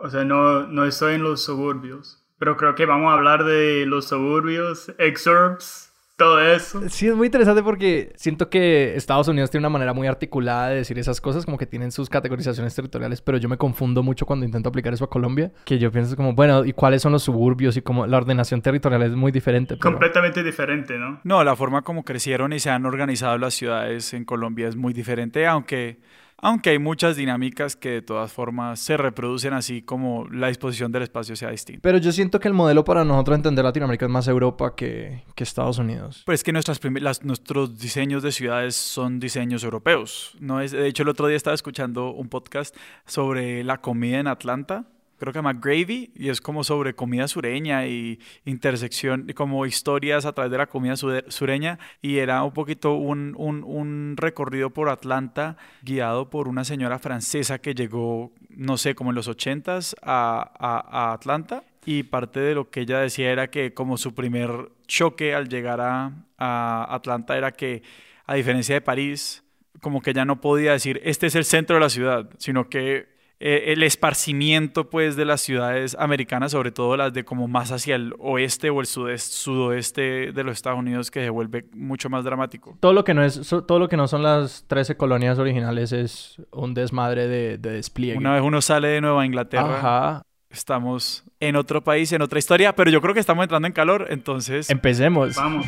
[0.00, 3.84] o sea, no, no estoy en los suburbios, pero creo que vamos a hablar de
[3.86, 6.88] los suburbios, exurbs, todo eso.
[6.88, 10.76] Sí, es muy interesante porque siento que Estados Unidos tiene una manera muy articulada de
[10.76, 14.46] decir esas cosas, como que tienen sus categorizaciones territoriales, pero yo me confundo mucho cuando
[14.46, 17.76] intento aplicar eso a Colombia, que yo pienso como, bueno, ¿y cuáles son los suburbios?
[17.76, 19.78] Y como la ordenación territorial es muy diferente.
[19.78, 21.20] Completamente diferente, ¿no?
[21.24, 24.92] No, la forma como crecieron y se han organizado las ciudades en Colombia es muy
[24.94, 26.00] diferente, aunque
[26.40, 31.02] aunque hay muchas dinámicas que de todas formas se reproducen así como la disposición del
[31.02, 31.80] espacio sea distinta.
[31.82, 35.44] Pero yo siento que el modelo para nosotros entender Latinoamérica es más Europa que, que
[35.44, 36.22] Estados Unidos.
[36.26, 36.80] Pues que nuestras
[37.22, 40.36] nuestros diseños de ciudades son diseños europeos.
[40.40, 42.76] No es, de hecho, el otro día estaba escuchando un podcast
[43.06, 44.86] sobre la comida en Atlanta
[45.20, 50.24] creo que se llama Gravy, y es como sobre comida sureña y intersección, como historias
[50.24, 54.88] a través de la comida sureña, y era un poquito un, un, un recorrido por
[54.88, 60.50] Atlanta guiado por una señora francesa que llegó, no sé, como en los ochentas a,
[60.58, 64.70] a, a Atlanta, y parte de lo que ella decía era que como su primer
[64.86, 67.82] choque al llegar a, a Atlanta era que,
[68.26, 69.44] a diferencia de París,
[69.80, 73.09] como que ella no podía decir, este es el centro de la ciudad, sino que
[73.42, 77.96] eh, el esparcimiento pues de las ciudades americanas, sobre todo las de como más hacia
[77.96, 82.22] el oeste o el sudeste, sudoeste de los Estados Unidos que se vuelve mucho más
[82.22, 82.76] dramático.
[82.80, 86.36] Todo lo que no es todo lo que no son las 13 colonias originales es
[86.52, 88.18] un desmadre de, de despliegue.
[88.18, 92.90] Una vez uno sale de Nueva Inglaterra, estamos en otro país, en otra historia, pero
[92.90, 95.36] yo creo que estamos entrando en calor, entonces empecemos.
[95.36, 95.66] Vamos.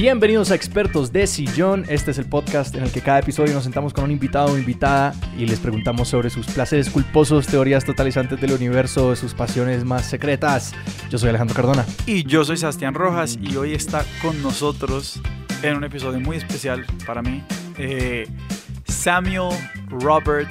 [0.00, 1.84] Bienvenidos a Expertos de Sillón.
[1.86, 4.56] Este es el podcast en el que cada episodio nos sentamos con un invitado o
[4.56, 10.06] invitada y les preguntamos sobre sus placeres culposos, teorías totalizantes del universo, sus pasiones más
[10.06, 10.72] secretas.
[11.10, 11.84] Yo soy Alejandro Cardona.
[12.06, 15.20] Y yo soy Sebastián Rojas y hoy está con nosotros
[15.62, 17.44] en un episodio muy especial para mí,
[17.76, 18.26] eh,
[18.86, 19.50] Samuel
[19.90, 20.50] Robert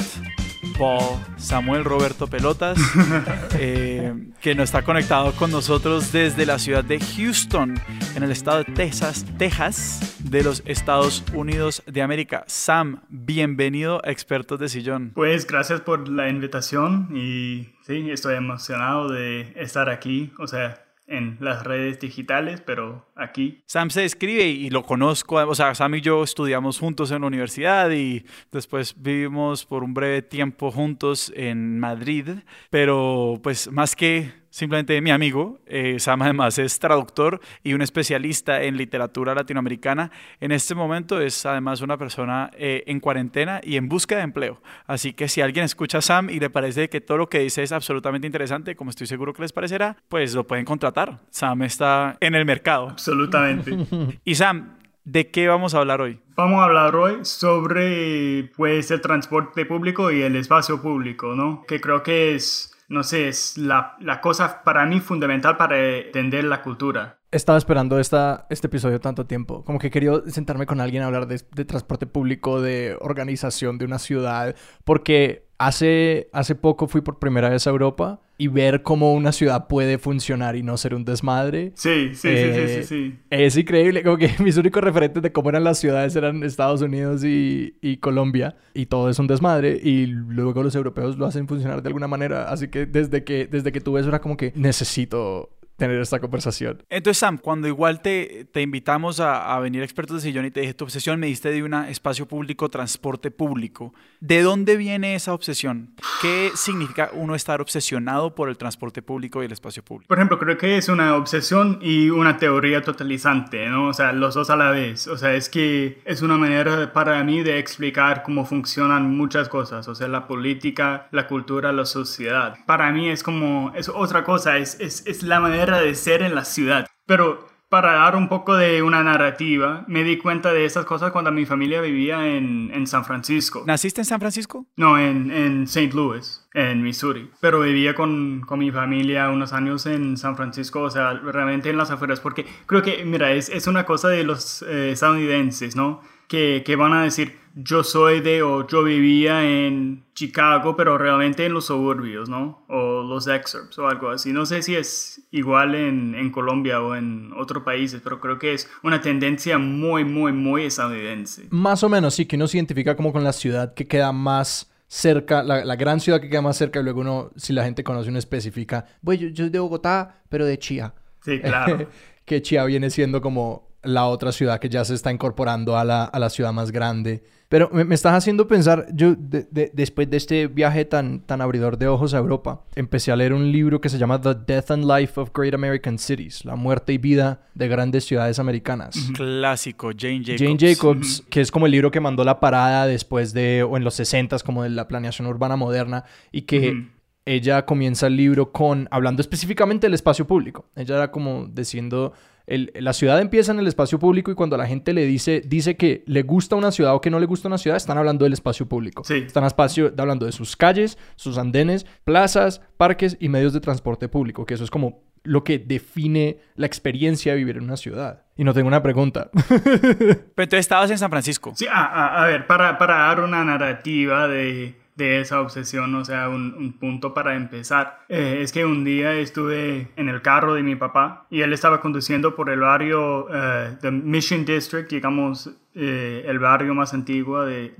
[0.80, 2.80] Paul Samuel Roberto Pelotas,
[3.60, 7.76] eh, que nos está conectado con nosotros desde la ciudad de Houston,
[8.16, 12.45] en el estado de Texas, Texas, de los Estados Unidos de América.
[12.48, 15.12] Sam, bienvenido a Expertos de Sillón.
[15.16, 20.32] Pues gracias por la invitación y sí, estoy emocionado de estar aquí.
[20.39, 23.61] O sea, en las redes digitales, pero aquí.
[23.65, 27.27] Sam se escribe y lo conozco, o sea, Sam y yo estudiamos juntos en la
[27.27, 32.30] universidad y después vivimos por un breve tiempo juntos en Madrid,
[32.70, 35.59] pero pues más que simplemente mi amigo.
[35.65, 40.11] Eh, Sam además es traductor y un especialista en literatura latinoamericana.
[40.39, 44.61] En este momento es además una persona eh, en cuarentena y en búsqueda de empleo.
[44.86, 47.64] Así que si alguien escucha a Sam y le parece que todo lo que dice
[47.64, 51.20] es absolutamente interesante, como estoy seguro que les parecerá, pues lo pueden contratar.
[51.30, 52.89] Sam está en el mercado.
[52.89, 53.77] Absolutamente.
[54.23, 56.20] y Sam, ¿De qué vamos a hablar hoy?
[56.36, 61.64] Vamos a hablar hoy sobre pues el transporte público y el espacio público, ¿no?
[61.67, 66.61] Que creo que es no sé, es la, cosa para mí fundamental para entender la
[66.64, 67.19] cultura.
[67.32, 69.64] Estaba esperando esta, este episodio tanto tiempo.
[69.64, 73.86] Como que quería sentarme con alguien a hablar de, de transporte público, de organización de
[73.86, 79.14] una ciudad, porque hace, hace poco fui por primera vez a Europa y ver cómo
[79.14, 81.73] una ciudad puede funcionar y no ser un desmadre.
[81.76, 85.50] Sí, sí, sí, sí, sí, sí, Es increíble, como que mis únicos referentes de cómo
[85.50, 90.06] eran las ciudades eran Estados Unidos y, y, Colombia y todo es un desmadre y
[90.08, 93.82] luego los europeos lo hacen funcionar de alguna manera, así que desde que, desde que
[93.82, 96.84] tuve eso era como que necesito tener esta conversación.
[96.90, 100.60] Entonces, Sam, cuando igual te, te invitamos a, a, venir expertos de sillón y te
[100.60, 103.94] dije tu obsesión, me diste de un espacio público, transporte público.
[104.20, 105.95] ¿De dónde viene esa obsesión?
[106.22, 110.08] ¿Qué significa uno estar obsesionado por el transporte público y el espacio público?
[110.10, 113.88] Por ejemplo, creo que es una obsesión y una teoría totalizante, ¿no?
[113.88, 115.08] O sea, los dos a la vez.
[115.08, 119.88] O sea, es que es una manera para mí de explicar cómo funcionan muchas cosas.
[119.88, 122.56] O sea, la política, la cultura, la sociedad.
[122.66, 126.34] Para mí es como, es otra cosa, es, es, es la manera de ser en
[126.34, 126.88] la ciudad.
[127.06, 131.31] Pero para dar un poco de una narrativa, me di cuenta de esas cosas cuando
[131.31, 133.63] mi familia vivía en, en San Francisco.
[133.68, 134.66] ¿Naciste en San Francisco?
[134.75, 135.92] No, en, en St.
[135.94, 137.30] Louis, en Missouri.
[137.39, 141.77] Pero vivía con, con, mi familia unos años en San Francisco, o sea, realmente en
[141.77, 146.01] las afueras, porque creo que, mira, es, es una cosa de los eh, estadounidenses, ¿no?
[146.27, 151.45] Que, que van a decir, yo soy de o yo vivía en Chicago, pero realmente
[151.45, 152.63] en los suburbios, ¿no?
[152.67, 154.31] O los exurbs o algo así.
[154.31, 158.53] No sé si es igual en, en, Colombia o en otros países, pero creo que
[158.53, 161.47] es una tendencia muy, muy, muy estadounidense.
[161.50, 164.71] Más o menos, sí, que uno se identifica como con la ciudad que queda más
[164.88, 167.83] cerca, la, la gran ciudad que queda más cerca y luego uno, si la gente
[167.83, 170.94] conoce, uno especifica, bueno, yo, yo soy de Bogotá, pero de Chía.
[171.23, 171.88] Sí, claro.
[172.25, 176.03] que Chía viene siendo como la otra ciudad que ya se está incorporando a la,
[176.03, 180.07] a la ciudad más grande Pero me, me estás haciendo pensar, yo de- de- después
[180.07, 183.81] de este viaje tan, tan abridor de ojos a Europa, empecé a leer un libro
[183.81, 187.42] que se llama The Death and Life of Great American Cities, la muerte y vida
[187.56, 188.96] de grandes ciudades americanas.
[189.16, 190.40] Clásico, Jane Jacobs.
[190.42, 193.84] Jane Jacobs, que es como el libro que mandó la parada después de, o en
[193.84, 196.88] los 60s, como de la planeación urbana moderna, y que Ujú.
[197.25, 200.66] ella comienza el libro con, hablando específicamente del espacio público.
[200.75, 202.13] Ella era como diciendo,
[202.50, 205.78] el- la ciudad empieza en el espacio público y cuando la gente le dice, dice
[205.78, 208.34] que le gusta una ciudad o que no le gusta una ciudad, están hablando del
[208.34, 209.04] espacio público.
[209.04, 209.24] Sí.
[209.25, 214.46] Están espacio, hablando de sus calles, sus andenes, plazas, parques y medios de transporte público,
[214.46, 218.24] que eso es como lo que define la experiencia de vivir en una ciudad.
[218.38, 219.30] Y no tengo una pregunta.
[219.34, 221.51] Pero entonces estabas en San Francisco.
[221.56, 226.06] Sí, a, a- a ver, para, para dar una narrativa de, de esa obsesión, o
[226.06, 230.54] sea, un, un punto para empezar, eh, es que un día estuve en el carro
[230.54, 235.50] de mi papá y él estaba conduciendo por el barrio eh, de Mission District, digamos,
[235.74, 237.74] eh, el barrio más antiguo de,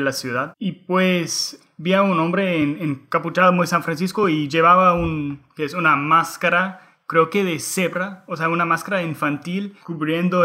[0.00, 0.54] la ciudad.
[0.58, 5.64] Y pues vi a un hombre en- encapuchado muy San Francisco y llevaba un, que
[5.64, 10.44] es una máscara creo que de cebra, o sea, una máscara infantil cubriendo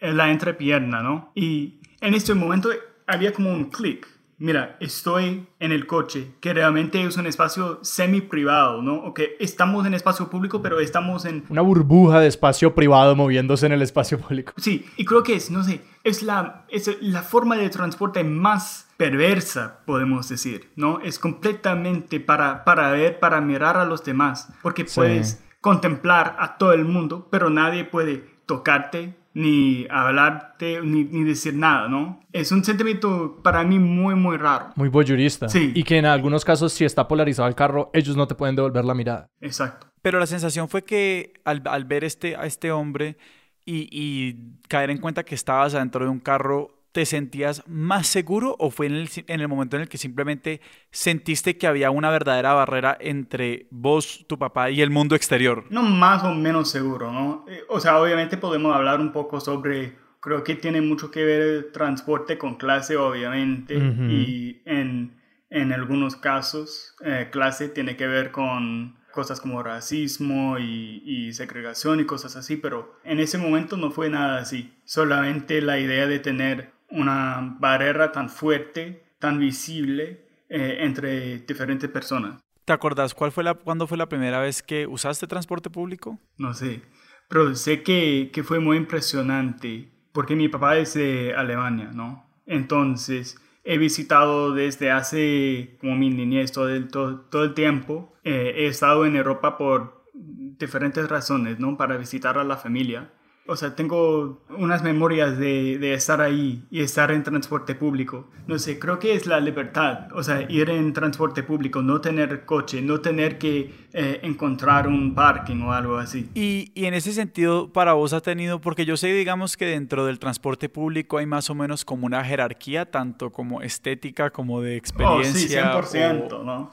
[0.00, 1.30] la entrepierna, ¿no?
[1.36, 2.70] Y en este momento
[3.06, 4.06] había como un clic.
[4.40, 8.94] Mira, estoy en el coche, que realmente es un espacio semi privado, ¿no?
[8.94, 11.44] O que estamos en espacio público, pero estamos en...
[11.48, 14.52] Una burbuja de espacio privado moviéndose en el espacio público.
[14.56, 18.86] Sí, y creo que es, no sé, es la, es la forma de transporte más
[18.96, 21.00] perversa, podemos decir, ¿no?
[21.00, 24.94] Es completamente para, para ver, para mirar a los demás, porque Sí.
[24.94, 31.54] puedes contemplar a todo el mundo, pero nadie puede tocarte, ni hablarte, ni, ni decir
[31.54, 32.18] nada, ¿no?
[32.32, 34.72] Es un sentimiento para mí muy, muy raro.
[34.74, 35.48] Muy voyurista.
[35.48, 35.70] Sí.
[35.76, 38.84] Y que en algunos casos, si está polarizado el carro, ellos no te pueden devolver
[38.84, 39.30] la mirada.
[39.40, 39.86] Exacto.
[40.02, 43.16] Pero la sensación fue que al, al ver este, a este hombre
[43.64, 48.56] y, y caer en cuenta que estabas adentro de un carro, ¿te sentías más seguro
[48.58, 51.90] o fue en el, si- en el momento en el que simplemente sentiste que había
[51.90, 55.64] una verdadera barrera entre vos, tu papá y el mundo exterior?
[55.70, 57.44] No más o menos seguro, ¿no?
[57.48, 61.40] Eh, O sea, obviamente podemos hablar un poco sobre, creo que tiene mucho que ver
[61.42, 65.14] el transporte con clase, obviamente, y en,
[65.50, 71.98] en algunos casos eh, clase tiene que ver con cosas como racismo y, y segregación
[72.00, 76.18] y cosas así, pero en ese momento no fue nada así, solamente la idea de
[76.20, 82.40] tener una barrera tan fuerte, tan visible eh, entre diferentes personas.
[82.64, 86.18] ¿Te acordás cuál fue la, cuándo fue la primera vez que usaste transporte público?
[86.36, 86.82] No sé,
[87.28, 92.26] pero sé que, que fue muy impresionante porque mi papá es de Alemania, ¿no?
[92.46, 98.14] Entonces he visitado desde hace como mi niñez todo el, todo, todo el tiempo.
[98.24, 101.76] Eh, he estado en Europa por diferentes razones, ¿no?
[101.76, 103.12] Para visitar a la familia.
[103.50, 108.28] O sea, tengo unas memorias de, de estar ahí y estar en transporte público.
[108.46, 110.08] No sé, creo que es la libertad.
[110.14, 115.14] O sea, ir en transporte público, no tener coche, no tener que eh, encontrar un
[115.14, 116.28] parking o algo así.
[116.34, 120.04] Y, y en ese sentido, para vos ha tenido, porque yo sé, digamos, que dentro
[120.04, 124.76] del transporte público hay más o menos como una jerarquía, tanto como estética como de
[124.76, 125.72] experiencia.
[125.74, 126.70] Oh, sí, 100%, o- ¿no?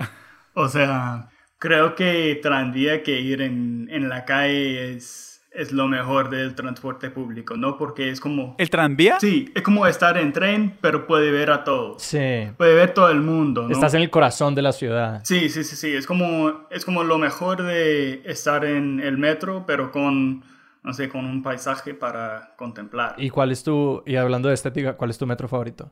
[0.56, 6.30] O sea, creo que tranvía que ir en, en la calle es, es lo mejor
[6.30, 7.78] del transporte público, ¿no?
[7.78, 8.56] Porque es como...
[8.58, 9.20] ¿El tranvía?
[9.20, 12.02] Sí, es como estar en tren, pero puede ver a todos.
[12.02, 12.50] Sí.
[12.58, 13.72] Puede ver todo el mundo, ¿no?
[13.72, 15.22] Estás en el corazón de la ciudad.
[15.24, 15.94] Sí, sí, sí, sí.
[15.94, 20.44] Es como, es como lo mejor de estar en el metro, pero con,
[20.84, 23.16] no sé, con un paisaje para contemplar.
[23.18, 25.92] ¿Y cuál es tu, y hablando de estética, cuál es tu metro favorito?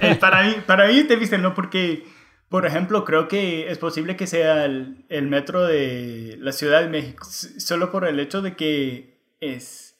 [0.00, 1.54] Eh, para mí, para mí te viste, ¿no?
[1.54, 2.04] Porque,
[2.54, 6.88] por ejemplo, creo que es posible que sea el, el metro de la Ciudad de
[6.88, 9.96] México, solo por el hecho de que es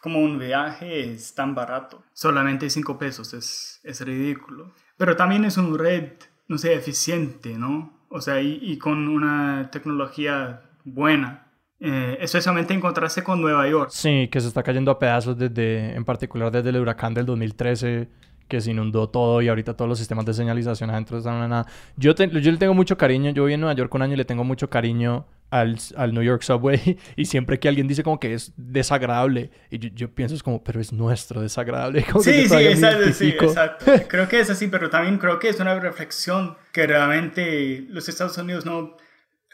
[0.00, 2.02] como un viaje, es tan barato.
[2.14, 4.72] Solamente 5 pesos, es, es ridículo.
[4.96, 6.12] Pero también es un red,
[6.46, 8.06] no sé, eficiente, ¿no?
[8.08, 11.52] O sea, y, y con una tecnología buena.
[11.78, 13.90] Eh, especialmente en contraste con Nueva York.
[13.92, 18.08] Sí, que se está cayendo a pedazos desde, en particular desde el huracán del 2013,
[18.48, 21.66] que se inundó todo y ahorita todos los sistemas de señalización adentro están en nada.
[21.96, 24.16] Yo, te- yo le tengo mucho cariño, yo viví en Nueva York un año y
[24.16, 28.18] le tengo mucho cariño al, al New York Subway y siempre que alguien dice como
[28.20, 32.02] que es desagradable y yo, yo pienso es como, pero es nuestro desagradable.
[32.10, 33.86] Como Sí, sí, exacto, sí, exacto.
[34.08, 38.36] Creo que es así, pero también creo que es una reflexión que realmente los Estados
[38.38, 38.96] Unidos no...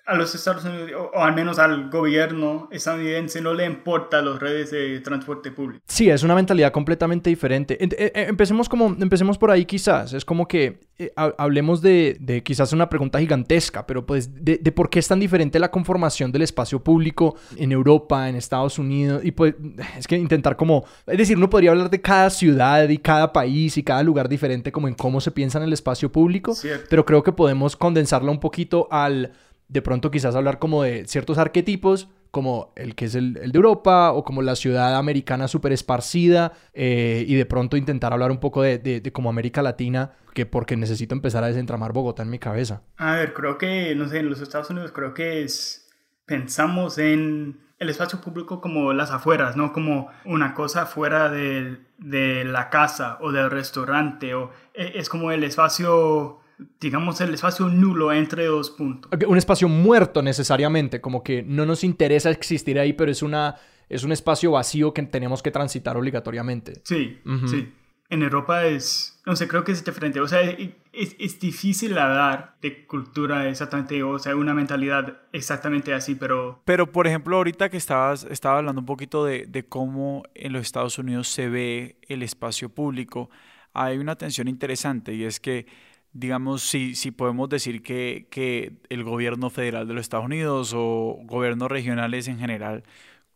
[0.07, 4.71] a los Estados Unidos, o, al menos al gobierno estadounidense, no le importa las redes
[4.71, 5.83] de transporte público.
[5.89, 7.83] Sí, es una mentalidad completamente diferente.
[7.83, 10.13] Eh, eh, empecemos, como, empecemos por ahí quizás.
[10.13, 14.73] Es como que eh, hablemos de, de, quizás una pregunta gigantesca, pero pues de, de,
[14.73, 19.25] por qué es tan diferente la conformación del espacio público en Europa, en Estados Unidos.
[19.25, 19.55] Y pues
[19.97, 23.79] es que intentar como, es decir, uno podría hablar de cada ciudad y cada país
[23.79, 26.55] y cada lugar diferente como en cómo se piensa en el espacio público.
[26.91, 29.33] Pero creo que podemos condensarla un poquito al
[29.69, 34.13] de pronto quizás hablar como de ciertos arquetipos, como el que es el, de Europa
[34.13, 38.63] o como la ciudad americana súper esparcida eh, y de pronto intentar hablar un poco
[38.63, 42.83] de, de, como América Latina, que porque necesito empezar a desentramar Bogotá en mi cabeza.
[42.97, 45.89] A ver, creo que, no sé, en los Estados Unidos creo que es,
[46.27, 49.73] pensamos en el espacio público como las afueras, ¿no?
[49.73, 55.31] Como una cosa fuera de, de la casa o del restaurante, o e, es como
[55.31, 56.41] el espacio
[56.81, 59.11] digamos, el espacio nulo entre dos puntos.
[59.27, 63.57] Un espacio muerto necesariamente, como que no nos interesa existir ahí, pero es, una,
[63.89, 66.81] es un espacio vacío que tenemos que transitar obligatoriamente.
[66.85, 67.73] Sí, sí.
[68.11, 70.21] En Europa es, no sé, creo que es diferente.
[70.21, 76.15] O sea, es, es, difícil hablar de cultura exactamente, o sea, una mentalidad exactamente así,
[76.15, 76.63] pero...
[76.65, 80.63] Pero, por ejemplo, ahorita que estabas, estaba hablando un poquito de, de cómo en los
[80.63, 83.31] Estados Unidos se ve el espacio público,
[83.73, 85.67] hay una tensión interesante y es que
[86.15, 91.19] digamos, si, si podemos decir que, que, el gobierno federal de los Estados Unidos o
[91.25, 92.85] gobiernos regionales en general,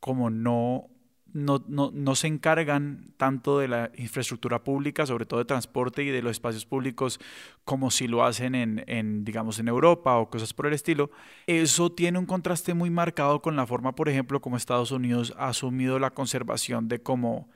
[0.01, 0.89] como no,
[1.33, 6.11] no, no, no, se encargan tanto de la infraestructura pública, sobre todo de transporte y
[6.11, 7.21] de los espacios públicos,
[7.65, 11.11] como si lo hacen en, en, digamos, en Europa o cosas por el estilo,
[11.49, 15.49] eso tiene un contraste muy marcado con la forma, por ejemplo, como Estados Unidos ha
[15.49, 17.49] asumido la conservación de cómo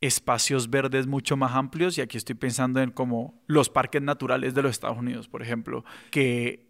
[0.00, 4.62] espacios verdes mucho más amplios y aquí estoy pensando en como los parques naturales de
[4.62, 6.66] los Estados Unidos, por ejemplo, que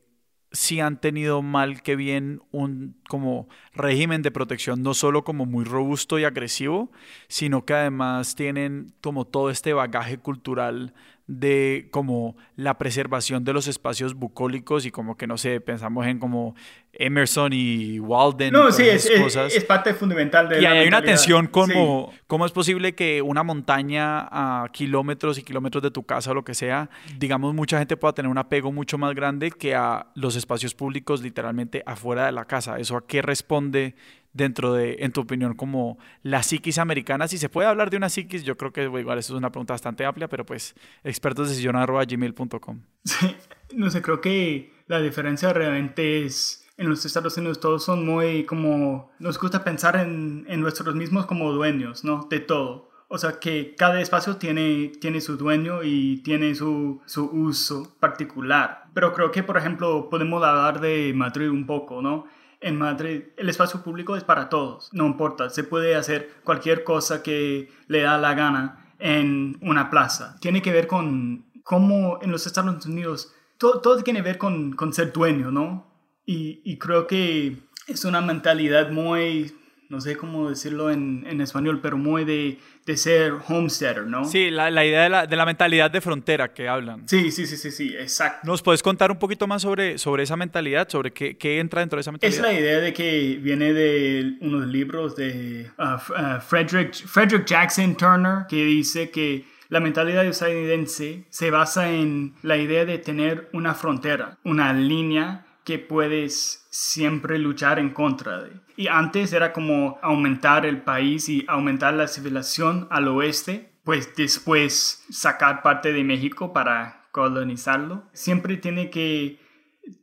[0.52, 5.64] sí han tenido mal que bien un como régimen de protección no solo como muy
[5.64, 6.90] robusto y agresivo,
[7.28, 10.94] sino que además tienen como todo este bagaje cultural
[11.26, 16.20] de como la preservación de los espacios bucólicos y como que no sé, pensamos en
[16.20, 16.54] como
[16.98, 18.52] Emerson y Walden.
[18.52, 20.62] No, sí, es, es, parte fundamental de...
[20.62, 25.82] Y hay una tensión como, ¿cómo es posible que una montaña a kilómetros y kilómetros
[25.82, 26.88] de tu casa o lo que sea,
[27.18, 31.22] digamos, mucha gente pueda tener un apego mucho más grande que a los espacios públicos
[31.22, 32.78] literalmente afuera de la casa?
[32.78, 33.94] ¿Eso a qué responde
[34.32, 37.28] dentro de, en tu opinión, como la psiquis americana?
[37.28, 39.74] Si se puede hablar de una psiquis, yo creo que igual eso es una pregunta
[39.74, 40.74] bastante amplia, pero pues
[41.04, 42.80] expertos de gmail.com.
[43.04, 43.36] Sí,
[43.74, 48.44] no sé, creo que la diferencia realmente es en los Estados Unidos todos son muy
[48.44, 52.26] como, nos gusta pensar en, en nuestros mismos como dueños, ¿no?
[52.30, 52.90] De todo.
[53.08, 58.86] O sea que cada espacio tiene, tiene su dueño y tiene su, su uso particular.
[58.94, 62.26] Pero creo que, por ejemplo, podemos hablar de Madrid un poco, ¿no?
[62.60, 67.22] en Madrid el espacio público es para todos, no importa, se puede hacer cualquier cosa
[67.22, 70.36] que le da la gana en una plaza.
[70.40, 74.72] Tiene que ver con cómo en los Estados Unidos todo, todo tiene que ver con,
[74.72, 75.86] con ser dueño, ¿no?
[76.26, 77.56] Y, y creo que
[77.86, 79.52] es una mentalidad muy
[79.88, 84.24] no sé cómo decirlo en, en español, pero muy de, de, ser homesteader, ¿no?
[84.24, 87.08] Sí, la, la idea de la, de la, mentalidad de frontera que hablan.
[87.08, 88.46] Sí, sí, sí, sí, sí, exacto.
[88.46, 91.98] ¿Nos puedes contar un poquito más sobre, sobre esa mentalidad, sobre qué, qué entra dentro
[91.98, 92.36] de esa mentalidad?
[92.36, 97.96] Es la idea de que viene de unos libros de uh, uh, Frederick, Frederick Jackson
[97.96, 103.74] Turner, que dice que la mentalidad estadounidense se basa en la idea de tener una
[103.74, 108.52] frontera, una línea que puedes siempre luchar en contra de.
[108.76, 115.04] Y antes era como aumentar el país y aumentar la civilización al oeste, pues después
[115.10, 118.04] sacar parte de México para colonizarlo.
[118.12, 119.40] Siempre tiene que,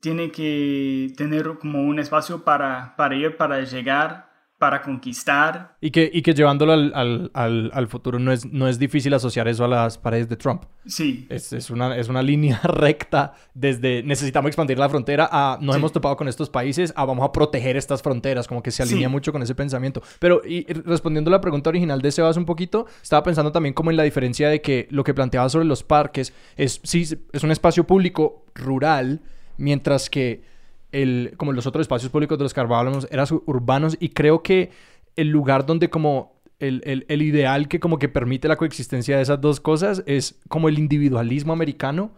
[0.02, 4.33] tiene que tener como un espacio para, para ir, para llegar
[4.64, 5.76] para conquistar.
[5.82, 6.94] Y que, y que llevándolo al,
[7.34, 10.64] al, al, futuro no es, no es difícil asociar eso a las paredes de Trump.
[10.86, 11.28] Sí.
[11.30, 15.92] Es, es, una, es una línea recta desde necesitamos expandir la frontera a nos hemos
[15.92, 19.34] topado con estos países a vamos a proteger estas fronteras, como que se alinea mucho
[19.34, 20.02] con ese pensamiento.
[20.20, 23.92] Pero y, respondiendo a la pregunta original de Sebas un poquito, estaba pensando también como
[23.92, 27.02] en la diferencia de que lo que planteaba sobre los parques es, sí,
[27.34, 29.24] es un espacio público rural,
[29.58, 30.53] mientras que
[30.94, 34.72] el, como los otros espacios públicos de los que hablábamos, eran urbanos y creo que
[35.18, 39.24] el lugar donde como el, el, el, ideal que como que permite la coexistencia de
[39.24, 42.12] esas dos cosas es como el individualismo americano,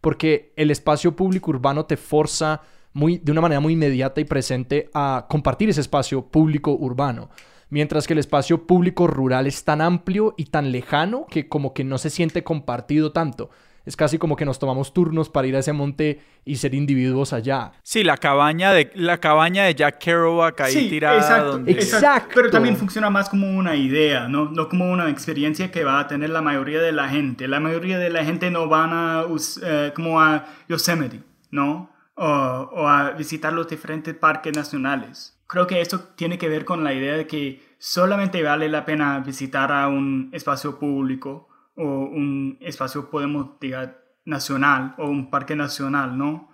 [0.00, 4.88] porque el espacio público urbano te forza muy, de una manera muy inmediata y presente
[4.94, 7.28] a compartir ese espacio público urbano.
[7.68, 11.84] Mientras que el espacio público rural es tan amplio y tan lejano que como que
[11.84, 13.50] no se siente compartido tanto.
[13.86, 17.32] Es casi como que nos tomamos turnos para ir a ese monte y ser individuos
[17.32, 17.72] allá.
[17.82, 21.16] Sí, la cabaña de, la cabaña de Jack Kerouac ahí tirada.
[21.16, 24.50] Exacto, exacto, Pero también funciona más como una idea, ¿no?
[24.50, 27.48] No como una experiencia que va a tener la mayoría de la gente.
[27.48, 29.24] La mayoría de la gente no van a,
[29.62, 31.90] eh, como a Yosemite, ¿no?
[32.14, 35.38] O, o a visitar los diferentes parques nacionales.
[35.46, 39.18] Creo que esto tiene que ver con la idea de que solamente vale la pena
[39.20, 41.49] visitar a un espacio público
[41.80, 43.76] o un espacio, podemos decir,
[44.24, 46.50] nacional o un parque nacional, ¿no?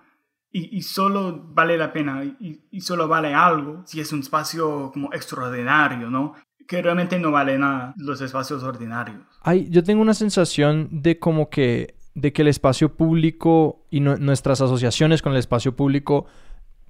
[0.53, 5.13] Y, solo vale la pena y, y, solo vale algo si es un espacio como
[5.13, 6.33] extraordinario, ¿no?
[6.67, 9.21] Que realmente no vale nada los espacios ordinarios.
[9.43, 14.63] Ay, yo tengo una sensación de como que, de que el espacio público y nuestras
[14.63, 16.25] asociaciones con el espacio público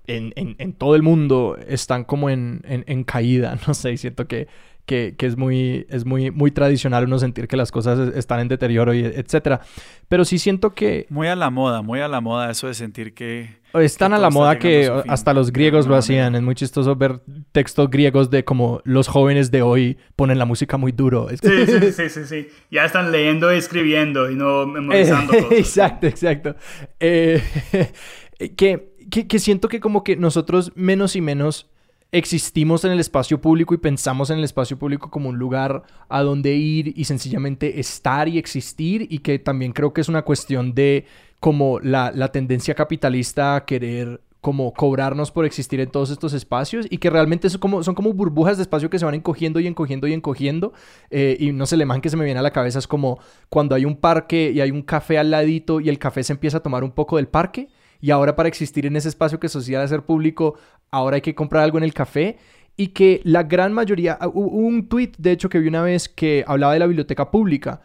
[0.06, 4.48] en, en, todo el mundo están como en, en, caída, no sé, siento que,
[4.86, 8.48] que, que, es, muy, es muy, muy tradicional uno sentir que las cosas están en
[8.48, 9.60] deterioro, y etcétera.
[10.08, 11.06] Pero sí siento que...
[11.10, 13.56] Muy a la moda, muy a la moda eso de sentir que...
[13.74, 16.34] Están a la moda que hasta los griegos lo hacían.
[16.34, 17.20] Es muy chistoso ver
[17.52, 21.28] textos griegos de como los jóvenes de hoy ponen la música muy duro.
[21.28, 22.48] Sí, sí, sí, sí, sí.
[22.70, 25.52] Ya están leyendo y escribiendo y no memorizando cosas.
[25.52, 26.56] exacto, exacto.
[27.00, 27.42] Eh,
[28.56, 31.68] que que, siento que como que nosotros menos y menos
[32.18, 36.22] existimos en el espacio público y pensamos en el espacio público como un lugar a
[36.22, 40.74] donde ir y sencillamente estar y existir y que también creo que es una cuestión
[40.74, 41.04] de
[41.40, 46.98] como la, tendencia capitalista a querer como cobrarnos por existir en todos estos espacios y
[46.98, 50.06] que realmente son como, son como burbujas de espacio que se van encogiendo y encogiendo
[50.06, 50.72] y encogiendo
[51.10, 53.18] eh, y no sé, le man que se me viene a la cabeza es como
[53.48, 56.58] cuando hay un parque y hay un café al ladito y el café se empieza
[56.58, 57.68] a tomar un poco del parque
[58.00, 60.54] y ahora para existir en ese espacio que social ser público,
[60.90, 62.38] ahora hay que comprar algo en el café
[62.76, 66.08] y que la gran mayoría, ah, hubo un tweet de hecho que vi una vez
[66.08, 67.82] que hablaba de la biblioteca pública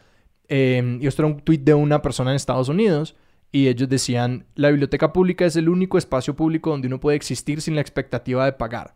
[0.48, 3.16] em, y esto era un tweet de una persona en Estados Unidos
[3.52, 7.62] y ellos decían, la biblioteca pública es el único espacio público donde uno puede existir
[7.62, 8.96] sin la expectativa de pagar.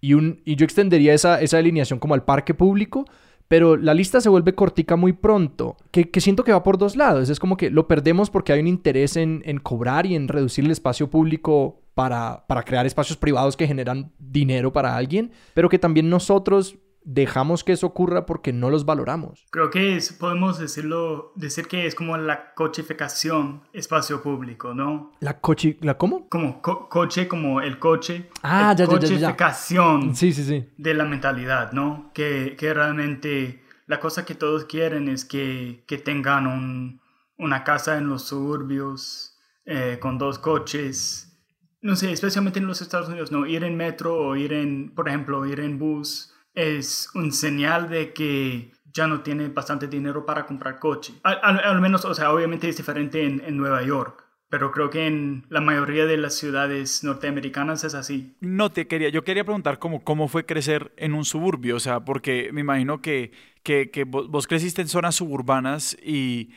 [0.00, 3.06] Y, un, y yo extendería esa, esa alineación como al parque público,
[3.48, 7.30] pero la lista se vuelve cortica muy pronto, que, siento que va por dos lados.
[7.30, 10.64] Es como que lo perdemos porque hay un interés en, en cobrar y en reducir
[10.64, 15.78] el espacio público para, para crear espacios privados que generan dinero para alguien, pero que
[15.78, 19.46] también nosotros dejamos que eso ocurra porque no los valoramos.
[19.50, 25.12] Creo que podemos decirlo, decir que es como la cochificación espacio público, ¿no?
[25.20, 26.28] ¿La coche, la cómo?
[26.28, 28.28] Como coche, como el coche.
[28.42, 30.68] Ah, ya, ya, cochificación sí, sí, sí.
[30.76, 32.10] de la mentalidad, ¿no?
[32.12, 37.00] Que, que realmente la cosa que todos quieren es que, que tengan un,
[37.38, 41.38] una casa en los suburbios eh, con dos coches.
[41.82, 43.46] No sé, especialmente en los Estados Unidos, ¿no?
[43.46, 48.12] Ir en metro o ir en, por ejemplo, ir en bus es un señal de
[48.12, 51.12] que ya no tiene bastante dinero para comprar coche.
[51.22, 54.24] Al, menos, o sea, obviamente es diferente en, Nueva York.
[54.48, 58.36] Pero creo que en la mayoría de las ciudades norteamericanas es así.
[58.40, 62.04] No te quería, yo quería preguntar cómo, cómo fue crecer en un suburbio, o sea,
[62.04, 63.32] porque me imagino que,
[63.64, 66.52] que, que vos, creciste en zonas suburbanas y,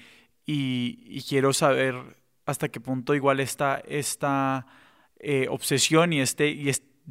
[0.45, 1.95] y, quiero saber
[2.45, 4.67] hasta qué punto igual está esta
[5.19, 6.47] eh, obsesión y este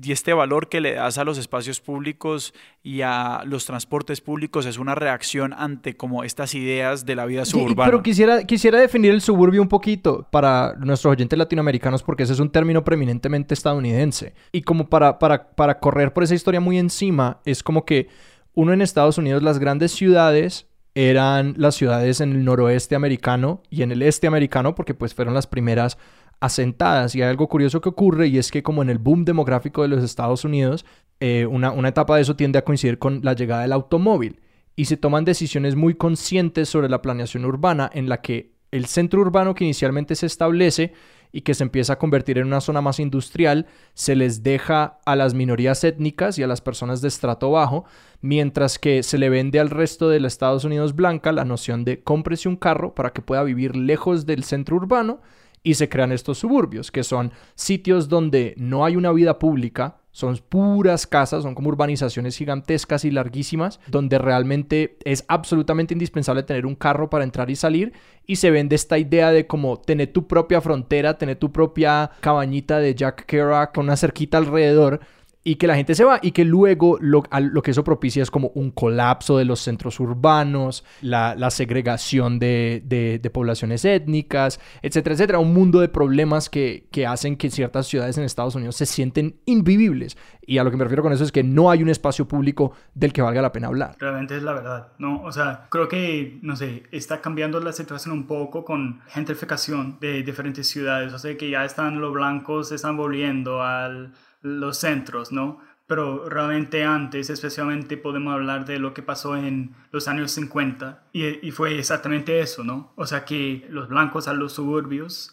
[0.03, 4.67] y este valor que le das a los espacios públicos y a los transportes públicos
[4.67, 7.91] es una reacción ante como estas ideas de la vida suburbana.
[7.91, 12.41] pero quisiera, quisiera definir el suburbio un poquito para nuestros oyentes latinoamericanos porque ese es
[12.41, 14.35] un término preeminentemente estadounidense.
[14.53, 18.09] Y como para, para, para correr por esa historia muy encima, es como que
[18.55, 23.83] uno en Estados Unidos, las grandes ciudades eran las ciudades en el noroeste americano y
[23.83, 25.97] en el este americano porque pues fueron las primeras
[26.40, 27.14] asentadas.
[27.14, 29.88] Y hay algo curioso que ocurre y es que como en el boom demográfico de
[29.88, 30.85] los Estados Unidos,
[31.20, 34.40] eh, una, una etapa de eso tiende a coincidir con la llegada del automóvil
[34.77, 39.20] y se toman decisiones muy conscientes sobre la planeación urbana en la que el centro
[39.20, 40.92] urbano que inicialmente se establece
[41.33, 45.16] y que se empieza a convertir en una zona más industrial, se les deja a
[45.16, 47.85] las minorías étnicas y a las personas de estrato bajo,
[48.20, 52.03] mientras que se le vende al resto de los Estados Unidos blanca la noción de
[52.03, 55.20] cómprese un carro para que pueda vivir lejos del centro urbano
[55.68, 60.38] y se crean estos suburbios, que son sitios donde no hay una vida pública, son
[60.48, 66.74] puras casas, son como urbanizaciones gigantescas y larguísimas, donde realmente es absolutamente indispensable tener un
[66.74, 67.92] carro para entrar y salir.
[68.24, 72.78] Y se vende esta idea de como tener tu propia frontera, tener tu propia cabañita
[72.78, 75.00] de Jack Kerouac con una cerquita alrededor
[75.49, 78.31] y que la gente se va y que luego lo, lo que eso propicia es
[78.31, 85.39] como un colapso de los centros urbanos, la, segregación de, poblaciones étnicas, etcétera, etcétera.
[85.39, 89.41] Un mundo de problemas que, que hacen que ciertas ciudades en Estados Unidos se sienten
[89.47, 90.19] invivibles.
[90.43, 92.73] Y a lo que me refiero con eso es que no hay un espacio público
[92.93, 93.97] del que valga la pena hablar.
[93.99, 95.23] Realmente es la verdad, ¿no?
[95.23, 100.23] O sea, creo que, no sé, está cambiando la situación un poco con gentrificación de
[100.23, 101.15] diferentes ciudades.
[101.15, 105.61] O sea, que ya están los blancos, se están volviendo al los centros, ¿no?
[105.87, 111.51] Pero realmente antes, especialmente, podemos hablar de lo que pasó en los años 50 y,
[111.51, 112.92] fue exactamente eso, ¿no?
[112.94, 115.33] O sea, que los blancos a los suburbios,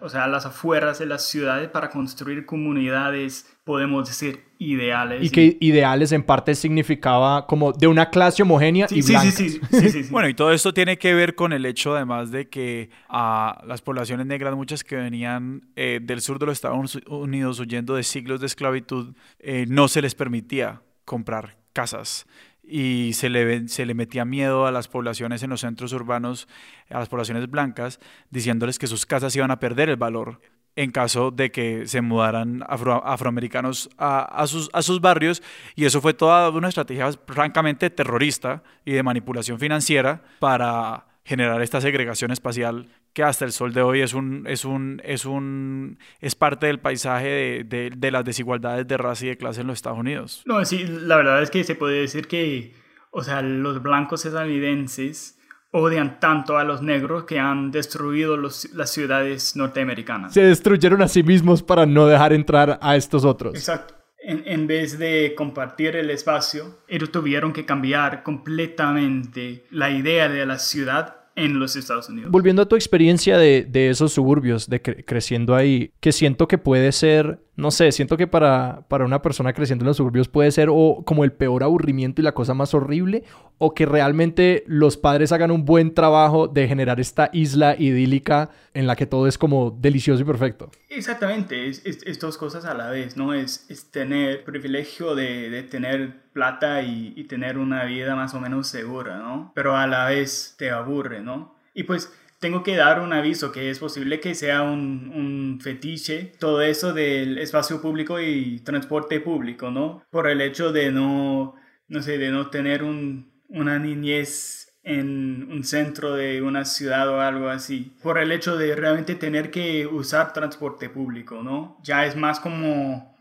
[0.00, 5.24] o sea, a las afueras de las ciudades para construir comunidades podemos decir, ideales.
[5.24, 9.32] Y, que ideales en parte significaba como de una clase homogénea y blanca.
[9.32, 12.48] Sí, sí, sí, Bueno, y todo esto tiene que ver con el hecho además de
[12.48, 17.58] que a las poblaciones negras, muchas que venían eh, del sur de los Estados Unidos
[17.58, 22.24] huyendo de siglos de esclavitud, eh, no se les permitía comprar casas
[22.62, 26.46] y se le, se le metía miedo a las poblaciones en los centros urbanos,
[26.88, 27.98] a las poblaciones blancas,
[28.30, 30.40] diciéndoles que sus casas iban a perder el valor
[30.76, 35.42] en caso de que se mudaran afroamericanos a, sus, a sus barrios.
[35.74, 41.80] Y eso fue toda una estrategia francamente terrorista y de manipulación financiera para generar esta
[41.80, 46.34] segregación espacial que hasta el sol de hoy es un es un es un es
[46.34, 49.98] parte del paisaje de, de las desigualdades de raza y de clase en los Estados
[49.98, 50.42] Unidos.
[50.44, 52.74] No, sí, la verdad es que se puede decir que,
[53.10, 55.35] o sea, los blancos estadounidenses
[55.76, 60.32] odian tanto a los negros que han destruido las ciudades norteamericanas.
[60.32, 63.54] Se destruyeron a sí mismos para no dejar entrar a estos otros.
[63.54, 63.94] Exacto.
[64.18, 70.44] En, en, vez de compartir el espacio, ellos tuvieron que cambiar completamente la idea de
[70.46, 72.30] la ciudad en los Estados Unidos.
[72.30, 76.90] Volviendo a tu experiencia de, de esos suburbios, de creciendo ahí, que siento que puede
[76.92, 80.68] ser, no sé, siento que para, para una persona creciendo en los suburbios puede ser
[80.70, 83.22] o como el peor aburrimiento y la cosa más horrible,
[83.58, 88.86] o que realmente los padres hagan un buen trabajo de generar esta isla idílica en
[88.86, 90.70] la que todo es como delicioso y perfecto.
[90.88, 93.32] Exactamente, es, es, dos cosas a la vez, ¿no?
[93.32, 98.40] Es, es tener privilegio de, de tener plata y, y, tener una vida más o
[98.40, 99.52] menos segura, ¿no?
[99.54, 101.56] Pero a la vez te aburre, ¿no?
[101.72, 106.32] Y pues tengo que dar un aviso que es posible que sea un, un fetiche
[106.38, 110.02] todo eso del espacio público y transporte público, ¿no?
[110.10, 111.54] Por el hecho de no,
[111.88, 117.20] no sé, de no tener un, una niñez en un centro de una ciudad o
[117.20, 121.78] algo así, por el hecho de realmente tener que usar transporte público, ¿no?
[121.82, 123.16] Ya es más como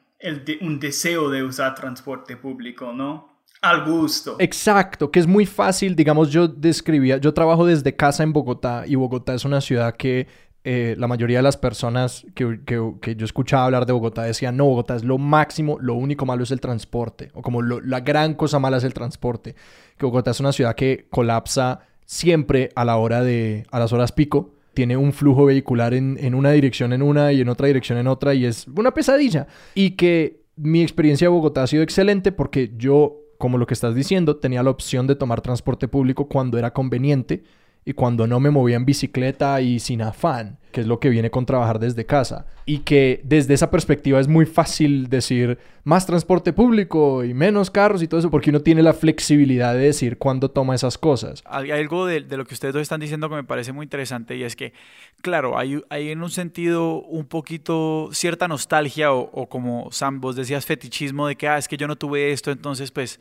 [0.62, 3.36] un deseo de usar transporte público, ¿no?
[3.62, 4.36] Al gusto.
[4.38, 8.94] Exacto, que es muy fácil, digamos, yo describía, yo trabajo desde casa en Bogotá y
[8.94, 10.28] Bogotá es una ciudad que
[10.68, 14.66] eh, la mayoría de las personas que, que, yo escuchaba hablar de Bogotá decían, no,
[14.66, 18.58] Bogotá es lo máximo, lo único malo es el transporte, o como la gran cosa
[18.58, 19.54] mala es el transporte,
[19.96, 24.12] que Bogotá es una ciudad que colapsa siempre a la hora de, a las horas
[24.12, 28.00] pico, tiene un flujo vehicular en, en, una dirección en una y en otra dirección
[28.00, 29.46] en otra y es una pesadilla.
[29.76, 33.94] Y que mi experiencia de Bogotá ha sido excelente porque yo, como lo que estás
[33.94, 37.44] diciendo, tenía la opción de tomar transporte público cuando era conveniente
[37.88, 41.30] y cuando no me movía en bicicleta y sin afán, que es lo que viene
[41.30, 42.48] con trabajar desde casa.
[42.66, 48.02] Y que desde esa perspectiva es muy fácil decir más transporte público y menos carros
[48.02, 51.44] y todo eso, porque uno tiene la flexibilidad de decir cuándo toma esas cosas.
[51.46, 54.42] Hay algo de, lo que ustedes dos están diciendo que me parece muy interesante y
[54.42, 54.74] es que,
[55.22, 60.36] claro, hay, hay en un sentido un poquito cierta nostalgia o, o como Sam, vos
[60.36, 63.20] decías fetichismo de que, ah, es que yo no tuve esto, entonces pues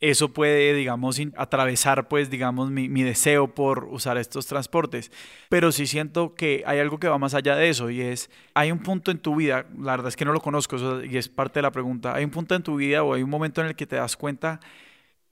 [0.00, 5.10] eso puede, digamos, atravesar, pues, digamos, mi, deseo por usar estos transportes.
[5.48, 8.70] Pero sí siento que hay algo que va más allá de eso y es, hay
[8.70, 11.58] un punto en tu vida, la verdad es que no lo conozco y es parte
[11.58, 13.76] de la pregunta, hay un punto en tu vida o hay un momento en el
[13.76, 14.60] que te das cuenta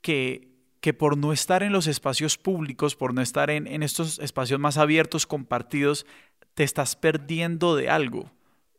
[0.00, 0.48] que,
[0.81, 4.59] que por no estar en los espacios públicos, por no estar en, en estos espacios
[4.59, 6.07] más abiertos, compartidos,
[6.55, 8.31] te estás perdiendo de algo.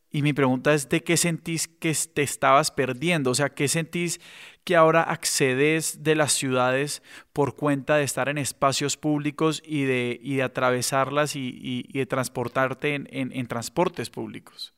[0.09, 3.31] Y mi pregunta es, ¿de qué sentís que te estabas perdiendo?
[3.31, 4.21] O sea, ¿qué sentís
[4.63, 10.17] que ahora accedes de las ciudades por cuenta de estar en espacios públicos y de,
[10.21, 14.73] y de atravesarlas y, de transportarte en, transportes públicos?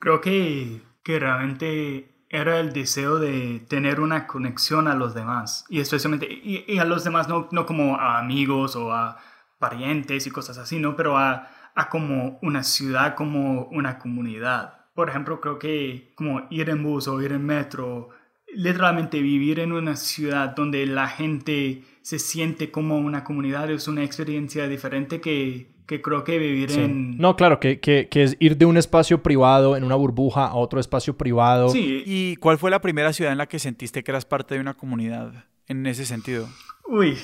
[0.00, 5.78] Creo que, que realmente era el deseo de tener una conexión a los demás y
[5.78, 9.18] especialmente y, a los demás no, no, como a amigos o a
[9.58, 10.96] parientes y cosas así, ¿no?
[10.96, 14.74] Pero a, a como una ciudad, como una comunidad.
[14.94, 18.10] Por ejemplo, creo que como ir en bus o ir en metro
[18.54, 24.04] literalmente vivir en una ciudad donde la gente se siente como una comunidad es una
[24.04, 27.18] experiencia diferente que, que creo que vivir en...
[27.18, 30.54] No, claro, que, que, que, es ir de un espacio privado en una burbuja a
[30.54, 31.70] otro espacio privado.
[31.70, 32.02] Sí.
[32.06, 34.74] ¿Y cuál fue la primera ciudad en la que sentiste que eras parte de una
[34.74, 35.32] comunidad
[35.66, 36.48] en ese sentido?
[36.86, 37.16] Uy.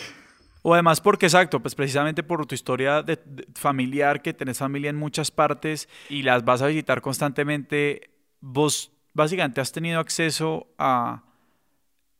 [0.62, 3.18] O además porque, exacto, pues precisamente por tu historia de,
[3.54, 9.60] familiar, que tenés familia en muchas partes y las vas a visitar constantemente, vos básicamente
[9.60, 11.22] has tenido acceso a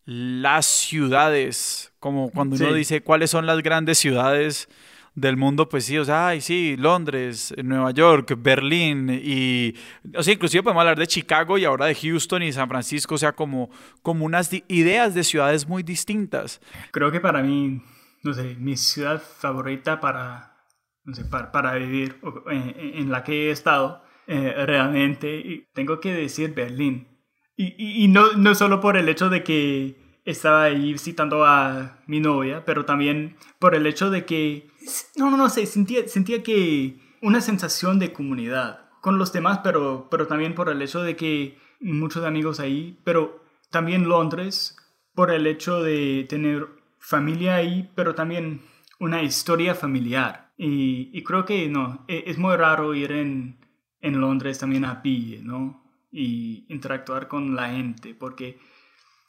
[0.04, 4.68] las ciudades, como cuando uno dice cuáles son las grandes ciudades
[5.14, 9.74] del mundo, pues sí, o sea, ay, sí, Londres, Nueva York, Berlín y,
[10.16, 13.18] o sea, inclusive podemos hablar de Chicago y ahora de Houston y San Francisco, o
[13.18, 13.70] sea, como,
[14.02, 16.60] como unas ideas de ciudades muy distintas.
[16.90, 17.82] Creo que para mí,
[18.22, 20.56] no sé, mi ciudad favorita para,
[21.04, 27.08] no sé, para, vivir, en, la que he estado eh, realmente, tengo que decir Berlín.
[27.56, 32.20] Y, y, no, no solo por el hecho de que estaba ahí visitando a mi
[32.20, 34.70] novia, pero también por el hecho de que,
[35.16, 40.08] no, no, no sé, sentía, sentía que una sensación de comunidad con los demás, pero,
[40.10, 44.76] pero también por el hecho de que muchos amigos ahí, pero también Londres,
[45.14, 48.60] por el hecho de tener familia ahí, pero también
[49.00, 50.52] una historia familiar.
[50.56, 53.58] Y, y creo que no, e, es, muy raro ir en,
[54.00, 55.82] en Londres también a pie, ¿no?
[56.12, 58.58] Y interactuar con la gente, porque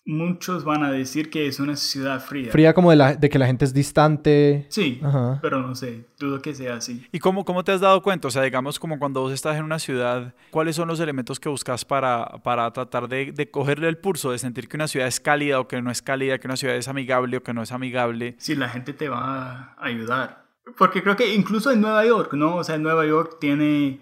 [0.04, 2.52] Muchos van a decir que es una ciudad fría.
[2.52, 4.66] Fría como de, la, de que la gente es distante.
[4.70, 5.00] Sí,
[5.44, 7.06] pero no sé, dudo que sea así.
[7.12, 8.28] ¿Y cómo, cómo te has dado cuenta?
[8.28, 11.50] O sea, digamos como cuando vos estás en una ciudad, ¿cuáles son los elementos que
[11.50, 15.20] buscas para, para tratar de, de cogerle el pulso, de sentir que una ciudad es
[15.20, 17.72] cálida o que no es cálida, que una ciudad es amigable o que no es
[17.72, 18.36] amigable?
[18.40, 20.46] Sí, la gente te va a ayudar.
[20.80, 22.56] Porque creo que incluso en Nueva York, ¿no?
[22.56, 24.02] O sea, Nueva York tiene,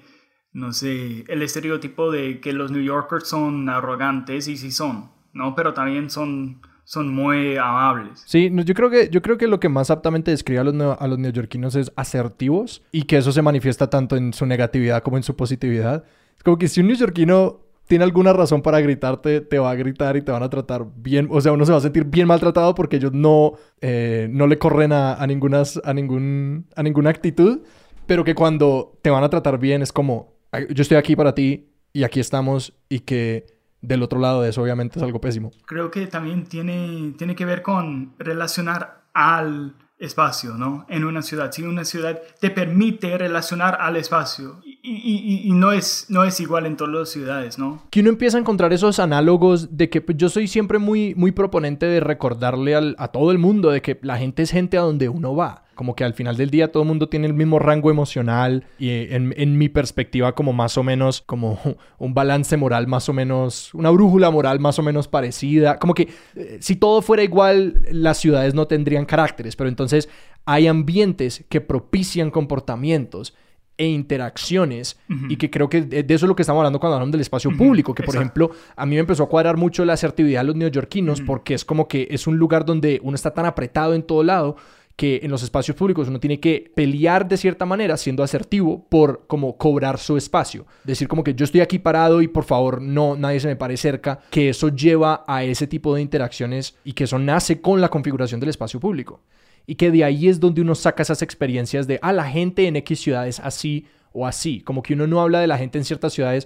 [0.53, 5.56] no sé, el estereotipo de que los New Yorkers son arrogantes y sí son ¿no?
[5.56, 8.21] Pero también son, son muy amables.
[8.25, 11.08] Sí, yo creo, que, yo creo que lo que más aptamente describe a los, a
[11.08, 15.23] los neoyorquinos es asertivos y que eso se manifiesta tanto en su negatividad como en
[15.23, 16.04] su positividad.
[16.38, 20.15] Es como que si un neoyorquino tiene alguna razón para gritarte, te va a gritar
[20.15, 22.75] y te van a tratar bien, o sea, uno se va a sentir bien maltratado
[22.75, 27.62] porque ellos no, eh, no le corren a, a, ningunas, a, ningún, a ninguna actitud,
[28.06, 30.36] pero que cuando te van a tratar bien es como,
[30.69, 34.61] yo estoy aquí para ti y aquí estamos y que del otro lado de eso
[34.61, 35.51] obviamente es algo pésimo.
[35.65, 40.85] Creo que también tiene, tiene que ver con relacionar al espacio, ¿no?
[40.89, 41.51] En una ciudad.
[41.51, 46.65] Si una ciudad te permite relacionar al espacio y, y, no, es, no es igual
[46.65, 47.83] en todas las ciudades, ¿no?
[47.89, 51.31] Que uno empieza a encontrar esos análogos de que pues, yo soy siempre muy, muy
[51.31, 54.81] proponente de recordarle al, a todo el mundo de que la gente es gente a
[54.81, 57.57] donde uno va como que al final del día todo el mundo tiene el mismo
[57.57, 61.57] rango emocional y en, en, mi perspectiva como más o menos como
[61.97, 65.79] un balance moral más o menos, una brújula moral más o menos parecida.
[65.79, 70.09] Como que eh, si todo fuera igual, las ciudades no tendrían caracteres, pero entonces
[70.43, 73.33] hay ambientes que propician comportamientos
[73.77, 77.13] e interacciones y que creo que de eso es lo que estamos hablando cuando hablamos
[77.13, 80.41] del espacio público, que por ejemplo a mí me empezó a cuadrar mucho la asertividad
[80.41, 83.93] de los neoyorquinos porque es como que es un lugar donde uno está tan apretado
[83.93, 84.57] en todo lado
[84.99, 89.25] que en los espacios públicos uno tiene que pelear de cierta manera siendo asertivo por
[89.27, 90.65] como cobrar su espacio.
[90.83, 93.77] Decir como que yo estoy aquí parado y por favor no, nadie se me pare
[93.77, 97.88] cerca, que eso lleva a ese tipo de interacciones y que eso nace con la
[97.88, 99.21] configuración del espacio público.
[99.65, 102.75] Y que de ahí es donde uno saca esas experiencias de, ah, la gente en
[102.75, 104.59] X ciudades así o así.
[104.59, 106.45] Como que uno no habla de la gente en ciertas ciudades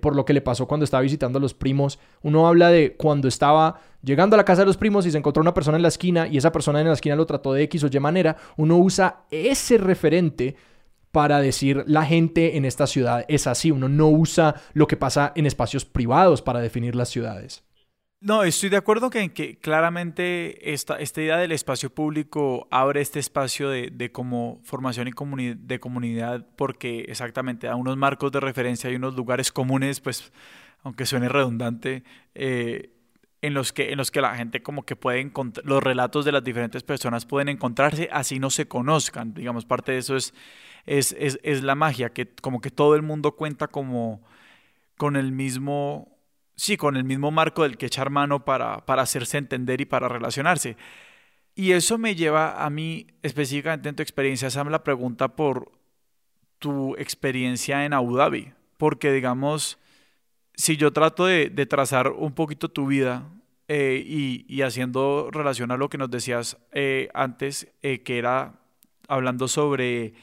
[0.00, 2.00] por lo que le pasó cuando estaba visitando a los primos.
[2.22, 5.40] Uno habla de cuando estaba llegando a la casa de los primos y se encontró
[5.40, 7.84] una persona en la esquina y esa persona en la esquina lo trató de X
[7.84, 8.36] o Y manera.
[8.56, 10.56] Uno usa ese referente
[11.12, 13.70] para decir la gente en esta ciudad es así.
[13.70, 17.64] Uno no usa lo que pasa en espacios privados para definir las ciudades.
[18.20, 23.20] No, estoy de acuerdo que, que claramente esta, esta idea del espacio público abre este
[23.20, 28.90] espacio de, de como formación y de comunidad porque exactamente da unos marcos de referencia
[28.90, 30.32] y unos lugares comunes, pues,
[30.82, 32.02] aunque suene redundante,
[32.34, 32.90] eh,
[33.42, 36.32] en los que en los que la gente como que puede encontrar los relatos de
[36.32, 40.34] las diferentes personas pueden encontrarse así no se conozcan digamos parte de eso es
[40.86, 44.22] es, es, es la magia que como que todo el mundo cuenta como
[44.96, 46.18] con el mismo
[46.58, 50.08] sí, con el mismo marco del que echar mano para, para hacerse entender y para
[50.08, 50.76] relacionarse.
[51.54, 55.72] Y eso me lleva a mí, específicamente en tu experiencia, Sam, la pregunta por
[56.58, 58.52] tu experiencia en Abu Dhabi.
[58.76, 59.78] Porque, digamos,
[60.58, 63.30] si yo trato de, trazar un poquito tu vida
[63.68, 68.58] eh, y, haciendo relación a lo que nos decías eh, antes, eh, que era
[69.06, 70.14] hablando sobre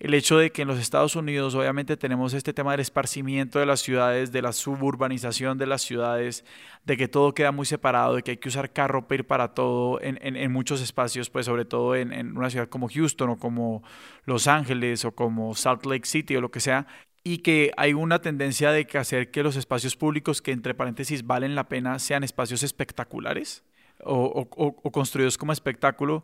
[0.00, 3.66] el hecho de que en los Estados Unidos obviamente tenemos este tema del esparcimiento de
[3.66, 6.44] las ciudades, de la suburbanización de las ciudades,
[6.84, 9.54] de que todo queda muy separado, de que hay que usar carro para ir para
[9.54, 13.84] todo en, muchos espacios, pues sobre todo en una ciudad como Houston o como
[14.24, 16.88] Los Ángeles o como Salt Lake City o lo que sea,
[17.24, 21.26] y que hay una tendencia de que hacer que los espacios públicos que entre paréntesis
[21.26, 23.64] valen la pena sean espacios espectaculares
[24.04, 26.22] o, o, construidos como espectáculo.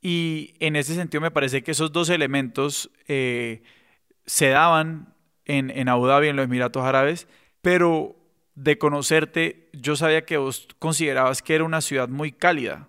[0.00, 3.62] Y en ese sentido me parece que esos dos elementos eh,
[4.26, 7.28] se daban en, en Abu Dhabi, en los Emiratos Árabes,
[7.60, 8.16] pero
[8.56, 12.88] de conocerte, yo sabía que vos considerabas que era una ciudad muy cálida.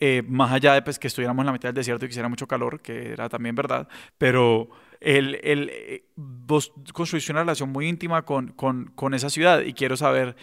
[0.00, 2.28] Eh, más allá de pues, que estuviéramos en la mitad del desierto y que hiciera
[2.28, 3.86] mucho calor, que era también verdad,
[4.18, 4.68] pero
[5.00, 9.72] el, el, eh, vos construiste una relación muy íntima con, con, con, esa ciudad y
[9.74, 10.36] quiero saber,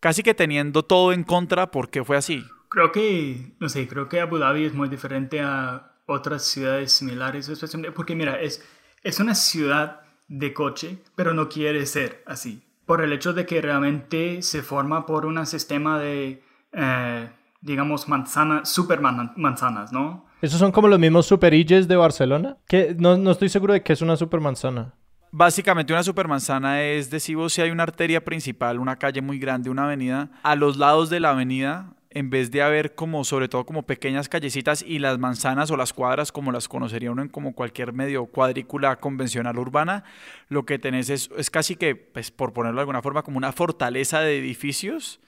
[0.00, 2.44] casi que teniendo todo en contra, ¿por qué fue así?
[2.68, 7.50] Creo que, no sé, creo que Abu Dhabi es muy diferente a otras ciudades similares,
[7.94, 8.66] porque mira, es,
[9.02, 13.60] es una ciudad de coche, pero no quiere ser así, por el hecho de que
[13.60, 16.42] realmente se forma por un sistema de...
[16.72, 17.28] Eh,
[17.62, 20.26] digamos, manzanas, super manzanas, ¿no?
[20.42, 22.56] ¿Esos son como los mismos superilles de Barcelona?
[22.66, 24.92] Que no, no estoy seguro de que es una supermanzana.
[25.30, 29.84] Básicamente una supermanzana es decir, si hay una arteria principal, una calle muy grande, una
[29.84, 33.84] avenida, a los lados de la avenida, en vez de haber como, sobre todo como
[33.84, 37.92] pequeñas callecitas y las manzanas o las cuadras como las conocería uno en como cualquier
[37.92, 40.02] medio cuadrícula convencional urbana,
[40.48, 43.52] lo que tenés es, es casi que, pues por ponerlo de alguna forma, como una
[43.52, 45.20] fortaleza de edificios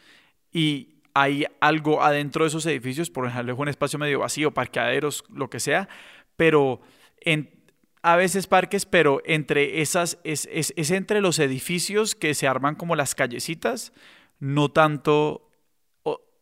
[0.53, 5.24] y hay algo adentro de esos edificios, por ejemplo, es un espacio medio vacío, parqueaderos,
[5.33, 5.88] lo que sea,
[6.37, 6.81] pero
[7.20, 7.50] en,
[8.03, 12.74] a veces parques, pero entre esas, es, es, es, entre los edificios que se arman
[12.74, 13.92] como las callecitas,
[14.40, 15.48] no tanto...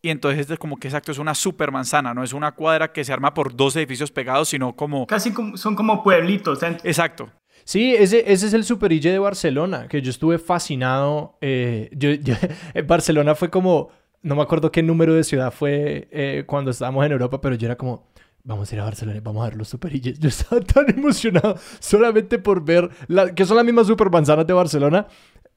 [0.01, 3.05] y entonces es como que exacto, es una super manzana, no es una cuadra que
[3.05, 5.05] se arma por dos edificios pegados, sino como...
[5.05, 6.63] Casi son como pueblitos.
[6.63, 7.31] Exacto.
[7.63, 11.37] Sí, ese, ese es el superille de Barcelona, que yo estuve fascinado.
[11.39, 12.09] Eh, yo,
[12.87, 13.89] Barcelona fue como
[14.23, 17.67] no me acuerdo qué número de ciudad fue eh, cuando estábamos en Europa, pero yo
[17.67, 18.07] era como,
[18.43, 20.17] vamos a ir a Barcelona, vamos a ver los superilles.
[20.19, 24.53] Yo estaba tan emocionado solamente por ver, la, que son las mismas super manzanas de
[24.53, 25.07] Barcelona,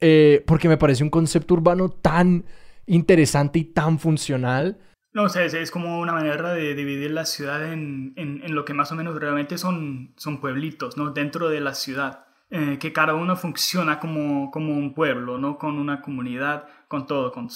[0.01, 2.45] eh, porque me parece un concepto urbano tan
[2.87, 4.79] interesante y tan funcional.
[5.13, 8.67] No, o sea, es, como una manera de dividir la ciudad en, en, en, lo
[8.67, 11.11] que más o menos realmente son, son pueblitos, ¿no?
[11.11, 12.26] Dentro de la ciudad.
[12.49, 15.59] Eh, que cada uno funciona como, como un pueblo, ¿no?
[15.59, 17.49] Con una comunidad, con todo, con,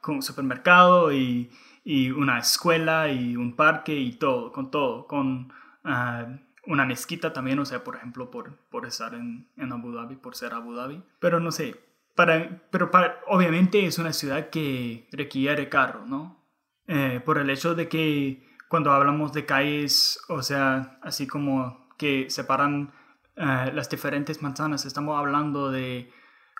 [0.00, 1.50] con supermercado y,
[1.84, 5.52] y, una escuela y un parque y todo, con todo, con
[5.84, 6.26] ah,
[6.66, 10.36] una mezquita también, o sea, por ejemplo, por, por estar en, en, Abu Dhabi, por
[10.36, 11.02] ser Abu Dhabi.
[11.18, 11.76] Pero no sé,
[12.14, 16.42] para, pero para, obviamente es una ciudad que requiere carro, ¿no?
[16.86, 22.30] Eh, por el hecho de que cuando hablamos de calles, o sea, así como que
[22.30, 22.92] separan
[23.36, 24.84] eh, las diferentes manzanas.
[24.84, 26.10] Estamos hablando de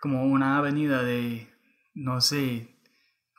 [0.00, 1.48] como una avenida de,
[1.94, 2.76] no sé,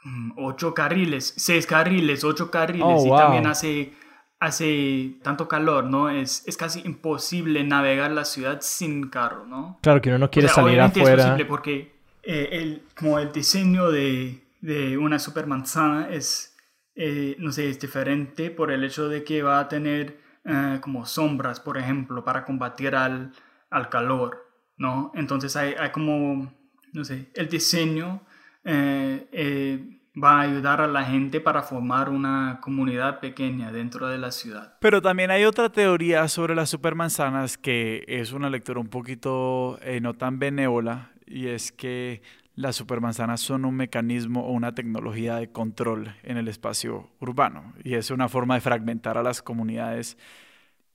[0.03, 3.93] mm, ocho carriles, seis carriles, ocho carriles oh, y también hace,
[4.39, 6.09] hace tanto calor, ¿no?
[6.09, 9.79] Es, es casi imposible navegar la ciudad sin carro, ¿no?
[9.81, 11.11] Claro que uno no quiere salir afuera.
[11.11, 16.55] Es posible porque eh, el, como el diseño de, de una supermanzana es,
[16.95, 21.07] eh, no sé, es diferente por el hecho de que va a tener eh, como
[21.07, 23.31] sombras, por ejemplo, para combatir al,
[23.71, 25.11] al calor, ¿no?
[25.15, 26.53] Entonces hay, como,
[26.93, 28.21] no sé, el diseño
[28.63, 34.19] eh, eh, va a ayudar a la gente para formar una comunidad pequeña dentro de
[34.19, 34.77] la ciudad.
[34.81, 40.13] Pero también hay otra teoría sobre las supermanzanas que es una lectura un poquito no
[40.13, 42.21] tan benévola y es que
[42.55, 47.95] las supermanzanas son un mecanismo o una tecnología de control en el espacio urbano y
[47.95, 50.17] es una forma de fragmentar a las comunidades.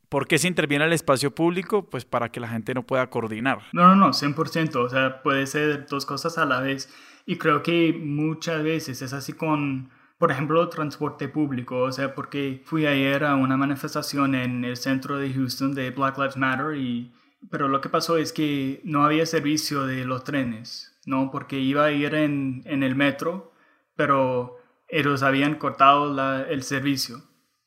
[0.08, 1.88] ¿Por qué se interviene el espacio público?
[1.88, 3.60] Pues para que la gente no pueda coordinar.
[3.72, 4.74] No, no, no, 100%.
[4.76, 6.92] O sea, puede ser dos cosas a la vez.
[7.26, 11.82] Y creo que muchas veces es así con, por ejemplo, transporte público.
[11.82, 16.18] O sea, porque fui ayer a una manifestación en el centro de Houston de Black
[16.18, 17.12] Lives Matter y...
[17.50, 21.30] Pero lo que pasó es que no había servicio de los trenes ¿no?
[21.30, 23.52] Porque iba a ir en, el metro,
[23.96, 24.56] pero
[24.88, 27.22] ellos habían cortado el servicio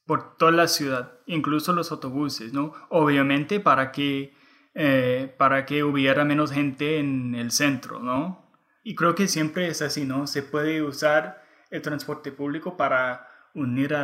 [0.06, 2.73] por toda la ciudad, incluso los autobuses, ¿no?
[2.89, 4.34] Obviamente para que,
[4.73, 8.51] eh, para que hubiera menos gente en el centro, ¿no?
[8.84, 10.27] Y creo que siempre es así, ¿no?
[10.27, 14.03] Se puede usar el transporte público para unir a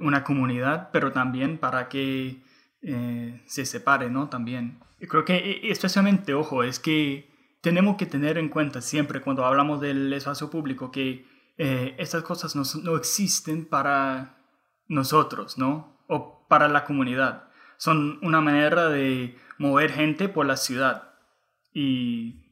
[0.00, 2.42] una comunidad, pero también para que
[2.82, 4.28] eh, se separe, ¿no?
[4.28, 4.80] También.
[5.00, 7.33] Y creo que especialmente, ojo, es que
[7.64, 12.54] tenemos que tener en cuenta siempre cuando hablamos del espacio público que eh, estas cosas
[12.54, 14.36] no, existen para
[14.86, 15.96] nosotros, ¿no?
[16.06, 17.44] O para la comunidad.
[17.78, 21.14] Son una manera de mover gente por la ciudad
[21.72, 22.44] y,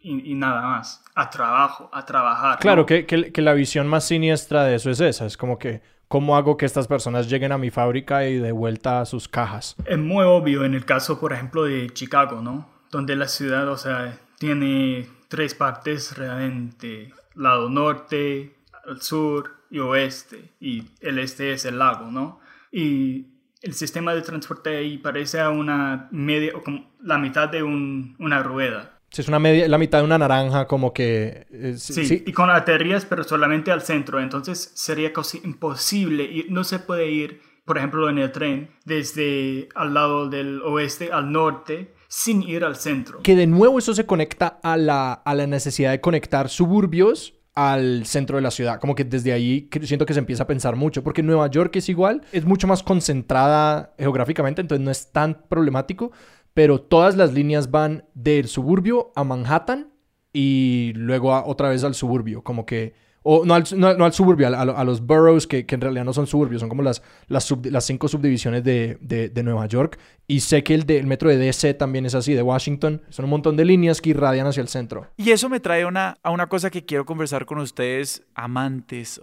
[0.00, 2.58] y, nada más, a trabajo, a trabajar.
[2.58, 5.80] Claro, que, que, que la visión más siniestra de eso es esa, es como que
[6.08, 9.76] ¿Cómo hago que estas personas lleguen a mi fábrica y de vuelta a sus cajas?
[9.86, 12.68] Es muy obvio en el caso, por ejemplo, de Chicago, ¿no?
[12.90, 17.14] Donde la ciudad, o sea, tiene tres partes realmente.
[17.36, 18.56] Lado norte,
[18.88, 20.50] el sur y oeste.
[20.58, 22.40] Y el este es el lago, ¿no?
[22.72, 23.26] Y
[23.60, 28.16] el sistema de transporte ahí parece a una media, o como la mitad de un,
[28.18, 28.98] una rueda.
[29.16, 31.46] Es una media, la mitad de una naranja, como que.
[31.52, 34.18] Eh, sí, y con arterias, pero solamente al centro.
[34.18, 36.24] Entonces sería casi imposible.
[36.24, 41.12] Y no se puede ir, por ejemplo, en el tren, desde al lado del oeste
[41.12, 43.22] al norte, sin ir al centro.
[43.22, 48.04] Que de nuevo eso se conecta a la, a la necesidad de conectar suburbios al
[48.04, 48.78] centro de la ciudad.
[48.80, 51.88] Como que desde ahí siento que se empieza a pensar mucho, porque Nueva York es
[51.88, 56.12] igual, es mucho más concentrada geográficamente, entonces no es tan problemático,
[56.52, 59.94] pero todas las líneas van del suburbio a Manhattan
[60.34, 62.94] y luego otra vez al suburbio, como que...
[63.22, 66.68] O no al, no, suburbio, a, los boroughs, que, en realidad no son suburbios, son
[66.68, 69.98] como las, las, las cinco subdivisiones de, de, Nueva York.
[70.26, 73.02] Y sé que el, de, metro de DC también es así, de Washington.
[73.10, 75.06] Son un montón de líneas que irradian hacia el centro.
[75.16, 79.20] Y eso me trae una, a una cosa que quiero conversar con ustedes, amantes,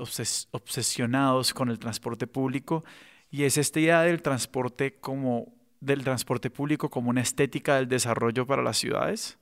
[0.52, 2.84] obsesionados con el transporte público.
[3.30, 8.45] Y es esta idea del transporte como del transporte público como una estética del desarrollo
[8.45, 9.38] para las ciudades.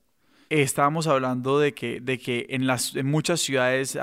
[0.50, 3.98] Estábamos hablando de que, de que en, las, en muchas ciudades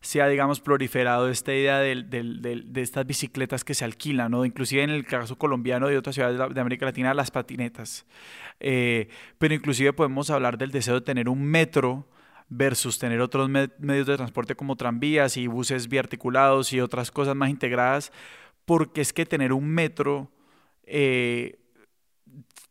[0.00, 4.44] se ha, digamos, proliferado esta idea de, de, estas bicicletas que se alquilan, ¿no?
[4.44, 8.06] inclusive en el caso colombiano y otras ciudades de América Latina, las patinetas.
[8.60, 9.08] Eh,
[9.38, 12.08] pero inclusive podemos hablar del deseo de tener un metro
[12.48, 17.50] versus tener otros medios de transporte como tranvías y buses biarticulados y otras cosas más
[17.50, 18.10] integradas,
[18.64, 20.30] porque es que tener un metro
[20.84, 21.58] eh,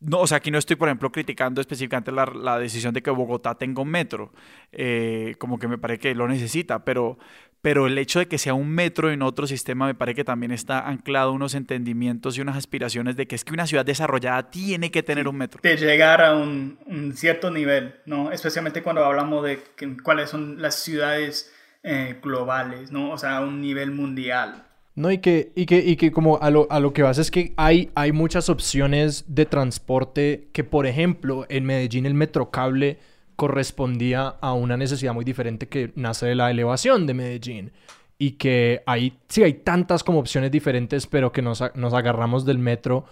[0.00, 3.56] no, o sea, aquí no estoy, por ejemplo, criticando específicamente la, decisión de que Bogotá
[3.56, 4.32] tenga un metro,
[4.70, 7.18] eh, como que me parece que lo necesita, pero,
[7.62, 10.52] pero el hecho de que sea un metro en otro sistema me parece que también
[10.52, 14.92] está anclado unos entendimientos y unas aspiraciones de que es que una ciudad desarrollada tiene
[14.92, 15.60] que tener un metro.
[15.64, 16.78] De llegar a un,
[17.16, 18.30] cierto nivel, ¿no?
[18.30, 19.64] Especialmente cuando hablamos de
[20.04, 21.52] cuáles son las ciudades
[21.82, 23.10] eh, globales, ¿no?
[23.10, 24.67] O sea, a un nivel mundial.
[24.98, 27.30] No, y que, y que, y que como a lo, a lo que vas es
[27.30, 32.98] que hay, hay muchas opciones de transporte que, por ejemplo, en Medellín el metrocable
[33.36, 37.70] correspondía a una necesidad muy diferente que nace de la elevación de Medellín.
[38.18, 42.58] Y que hay, sí, hay tantas como opciones diferentes, pero que nos, nos agarramos del
[42.58, 43.04] metro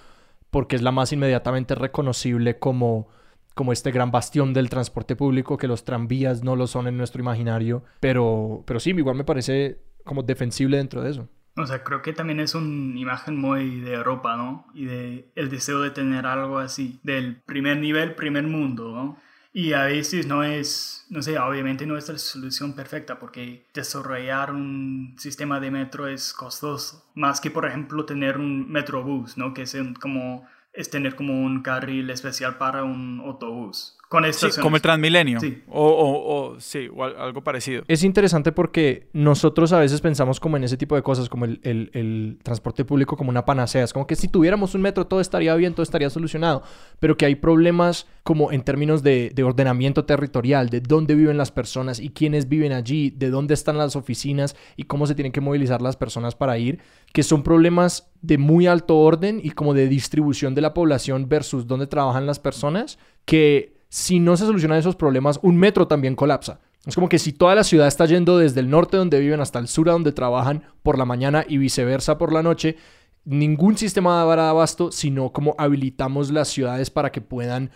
[0.50, 3.06] porque es la más inmediatamente reconocible como,
[3.54, 7.22] como este gran bastión del transporte público, que los tranvías no lo son en nuestro
[7.22, 7.84] imaginario.
[8.00, 11.28] Pero, pero sí, igual me parece como defensible dentro de eso.
[11.56, 14.66] O sea, creo que también es una imagen muy de Europa, ¿no?
[14.74, 19.18] Y de el deseo de tener algo así, del primer nivel, primer mundo, ¿no?
[19.54, 24.52] Y a veces no es, no sé, obviamente no es la solución perfecta porque desarrollar
[24.52, 27.06] un sistema de metro es costoso.
[27.14, 29.54] Más que, por ejemplo, tener un metrobús, ¿no?
[29.54, 33.96] Que es como, es tener como un carril especial para un autobús.
[34.08, 35.40] Con sí, como el Transmilenio.
[35.40, 35.64] Sí.
[35.68, 37.82] O, o, sí, o algo parecido.
[37.88, 41.58] Es interesante porque nosotros a veces pensamos como en ese tipo de cosas, como el,
[41.64, 43.82] el, el, transporte público como una panacea.
[43.82, 46.62] Es como que si tuviéramos un metro todo estaría bien, todo estaría solucionado.
[47.00, 51.50] Pero que hay problemas como en términos de, de ordenamiento territorial, de dónde viven las
[51.50, 55.40] personas y quiénes viven allí, de dónde están las oficinas y cómo se tienen que
[55.40, 56.78] movilizar las personas para ir,
[57.12, 61.66] que son problemas de muy alto orden y como de distribución de la población versus
[61.66, 66.60] dónde trabajan las personas, que si no se solucionan esos problemas, un metro también colapsa.
[66.84, 69.58] Es como que si toda la ciudad está yendo desde el norte donde viven hasta
[69.58, 72.76] el sur a donde trabajan por la mañana y viceversa por la noche,
[73.24, 77.70] ningún sistema dará abasto, sino como habilitamos las ciudades para que puedan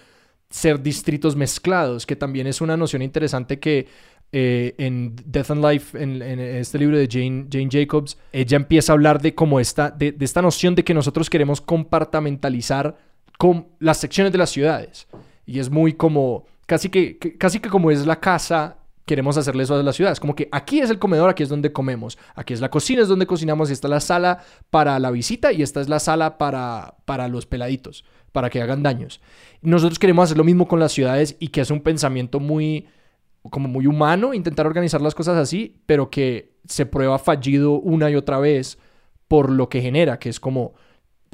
[0.51, 3.89] ser distritos mezclados, que también es una noción interesante que
[4.31, 8.95] eh, en Death and Life, en, este libro de Jane, Jane Jacobs, ella empieza a
[8.95, 12.99] hablar de como esta, de, de esta noción de que nosotros queremos compartamentalizar
[13.39, 15.09] con las secciones de las ciudades.
[15.51, 19.75] Y es muy como, casi que, casi que como es la casa, queremos hacerle eso
[19.75, 20.21] a las ciudades.
[20.21, 23.09] Como que aquí es el comedor, aquí es donde comemos, aquí es la cocina, es
[23.09, 26.39] donde cocinamos, y esta es la sala para la visita y esta es la sala
[26.39, 29.21] para, para los peladitos, para que hagan daños.
[29.61, 32.87] Nosotros queremos hacer lo mismo con las ciudades y que es un pensamiento muy
[33.51, 38.15] como muy humano intentar organizar las cosas así, pero que se prueba fallido una y
[38.15, 38.79] otra vez
[39.27, 40.75] por lo que genera, que es como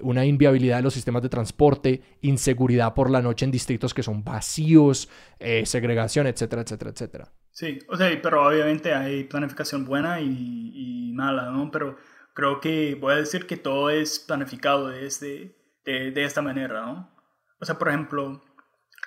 [0.03, 4.23] una inviabilidad de los sistemas de transporte, inseguridad por la noche en distritos que son
[4.25, 7.33] vacíos, eh, segregación, etcétera, etcétera, etcétera.
[7.51, 11.71] Sí, o sea, pero obviamente hay planificación buena y, mala, ¿no?
[11.71, 11.97] Pero
[12.35, 17.17] creo que voy a decir que todo es planificado de, de, de esta manera, ¿no?
[17.61, 18.43] o sea, por ejemplo,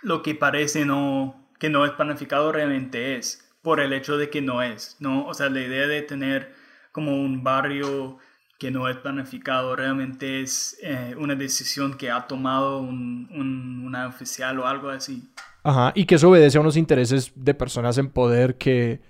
[0.02, 4.42] lo que parece no, que no es planificado realmente es, por el hecho de que
[4.42, 5.28] no es, ¿no?
[5.28, 6.56] O sea, la idea de tener
[6.92, 8.18] como un barrio
[8.60, 14.06] que no es planificado, realmente es eh, una decisión que ha tomado un, un, una
[14.08, 15.24] oficial o algo así.
[15.64, 19.02] Ajá, y que eso obedece a unos intereses de personas en poder que,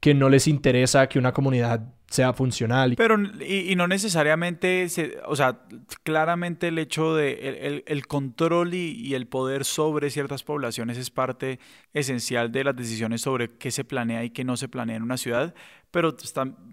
[0.00, 1.80] que no les interesa que una comunidad
[2.10, 2.96] sea funcional.
[2.96, 4.88] Pero, y, no necesariamente,
[5.26, 5.60] o sea,
[6.02, 11.10] claramente el hecho de el, el, control y, y, el poder sobre ciertas poblaciones es
[11.10, 11.60] parte
[11.94, 15.16] esencial de las decisiones sobre qué se planea y qué no se planea en una
[15.16, 15.54] ciudad,
[15.90, 16.14] pero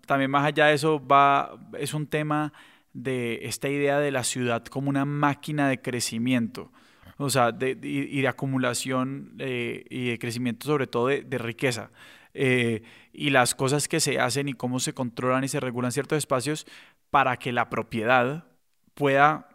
[0.05, 2.53] también más allá de eso va, es un tema
[2.93, 6.71] de esta idea de la ciudad como una máquina de crecimiento,
[7.17, 11.91] o sea, de, y, de acumulación eh, y de crecimiento sobre todo de, de riqueza.
[12.39, 16.19] Eh, y las cosas que se hacen y cómo se controlan y se regulan ciertos
[16.19, 16.67] espacios
[17.09, 18.45] para que la propiedad
[18.93, 19.49] pueda,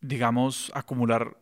[0.00, 1.36] digamos, acumular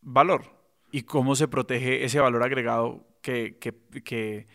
[0.00, 0.56] valor
[0.90, 4.46] y cómo se protege ese valor agregado que, que, que,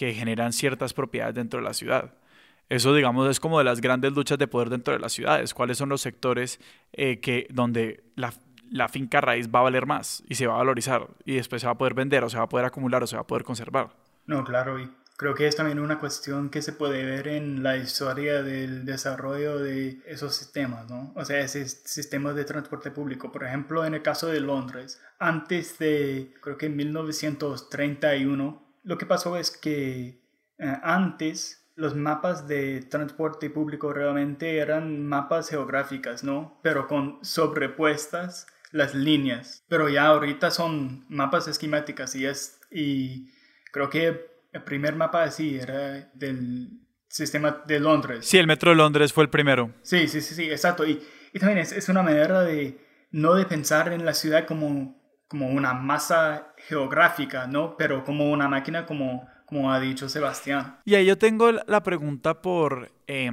[0.00, 2.14] que generan ciertas propiedades dentro de la ciudad.
[2.70, 5.52] Eso, digamos, es como de las grandes luchas de poder dentro de las ciudades.
[5.52, 6.58] ¿Cuáles son los sectores
[6.94, 8.32] eh, que, donde la,
[8.70, 11.66] la, finca raíz va a valer más y se va a valorizar y después se
[11.66, 13.44] va a poder vender o se va a poder acumular o se va a poder
[13.44, 13.90] conservar?
[14.24, 14.88] No, claro, y
[15.18, 19.58] creo que es también una cuestión que se puede ver en la historia del desarrollo
[19.58, 21.12] de esos sistemas, ¿no?
[21.14, 23.30] O sea, esos sistemas de transporte público.
[23.30, 29.06] Por ejemplo, en el caso de Londres, antes de, creo que en 1931, lo que
[29.06, 30.22] pasó es que
[30.58, 36.58] eh, antes los mapas de transporte público realmente eran mapas geográficas, ¿no?
[36.62, 39.64] Pero con sobrepuestas las líneas.
[39.68, 42.60] Pero ya ahorita son mapas esquemáticas y es...
[42.70, 43.30] Y
[43.70, 46.70] Creo que el primer mapa así era del
[47.08, 48.26] sistema de Londres.
[48.26, 49.72] Sí, el metro de Londres fue el primero.
[49.82, 50.86] Sí, sí, sí, sí exacto.
[50.86, 51.02] Y,
[51.32, 52.78] y también es, es, una manera de
[53.12, 54.99] no de pensar en la ciudad como,
[55.30, 57.76] como una masa geográfica, ¿no?
[57.76, 60.80] Pero como una máquina, como, como ha dicho Sebastián.
[60.84, 63.30] Y ahí yo tengo la pregunta por eh,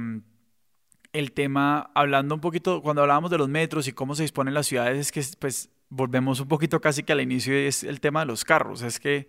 [1.12, 4.68] el tema, hablando un poquito, cuando hablábamos de los metros y cómo se disponen las
[4.68, 8.20] ciudades, es que pues volvemos un poquito casi que al inicio y es el tema
[8.20, 8.82] de los carros.
[8.82, 9.26] Es que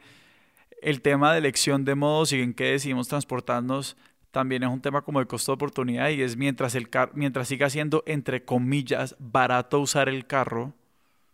[0.83, 3.97] el tema de elección de modos y en qué decidimos transportarnos
[4.29, 7.67] también es un tema como de costo de oportunidad y es mientras, el mientras siga
[7.71, 10.75] siendo, entre comillas, barato usar el carro,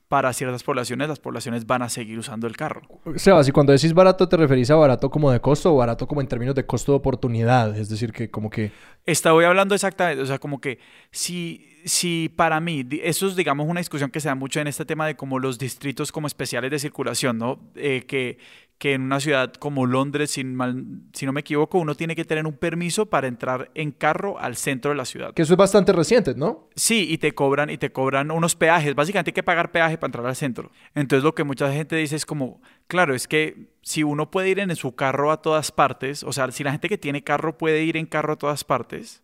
[0.07, 2.81] para ciertas poblaciones, las poblaciones van a seguir usando el carro.
[3.15, 6.21] Sebas, y cuando decís barato, ¿te referís a barato como de costo o barato como
[6.21, 7.75] en términos de costo de oportunidad?
[7.77, 8.71] Es decir, que como que...
[9.05, 10.79] Estaba hablando exactamente, o sea, como que
[11.11, 14.85] si, si para mí, eso es, digamos, una discusión que se da mucho en este
[14.85, 17.59] tema de como los distritos como especiales de circulación, ¿no?
[17.75, 18.37] Eh, que
[18.77, 20.41] que en una ciudad como Londres, si,
[21.13, 24.57] si no me equivoco, uno tiene que tener un permiso para entrar en carro al
[24.57, 25.33] centro de la ciudad.
[25.33, 26.69] Que eso es bastante reciente, ¿no?
[26.75, 28.93] Sí, y te cobran y te cobran unos peajes.
[28.93, 30.71] Básicamente hay que pagar peaje para entrar al centro.
[30.93, 34.59] Entonces lo que mucha gente dice es como, claro, es que si uno puede ir
[34.59, 37.83] en su carro a todas partes, o sea, si la gente que tiene carro puede
[37.83, 39.23] ir en carro a todas partes,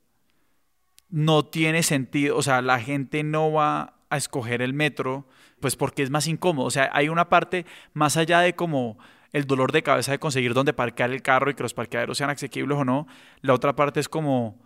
[1.09, 5.27] no tiene sentido, o sea, la gente no va a escoger el metro,
[5.59, 6.65] pues porque es más incómodo.
[6.65, 8.97] O sea, hay una parte más allá de como
[9.34, 12.29] el dolor de cabeza de conseguir dónde parquear el carro y que los parqueaderos sean
[12.29, 13.07] asequibles o no.
[13.41, 14.59] La otra parte es como,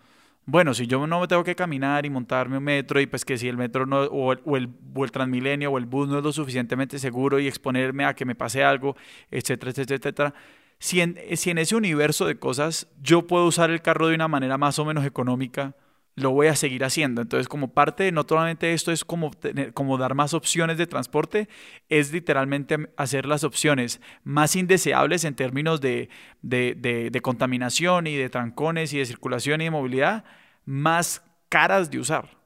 [0.45, 3.47] bueno, si yo no tengo que caminar y montarme un metro y pues que si
[3.47, 6.23] el metro no, o el, o el, o el Transmilenio o el bus no es
[6.23, 8.95] lo suficientemente seguro y exponerme a que me pase algo,
[9.31, 10.33] etcétera, etcétera, etcétera.
[10.77, 14.27] Si en, si en ese universo de cosas yo puedo usar el carro de una
[14.27, 15.75] manera más o menos económica,
[16.15, 17.21] lo voy a seguir haciendo.
[17.21, 21.49] Entonces, como parte no solamente esto es como, tener, como dar más opciones de transporte,
[21.89, 26.09] es literalmente hacer las opciones más indeseables en términos de,
[26.41, 26.75] de,
[27.11, 30.23] de, contaminación y de trancones y de circulación y de movilidad,
[30.65, 32.37] más caras de usar.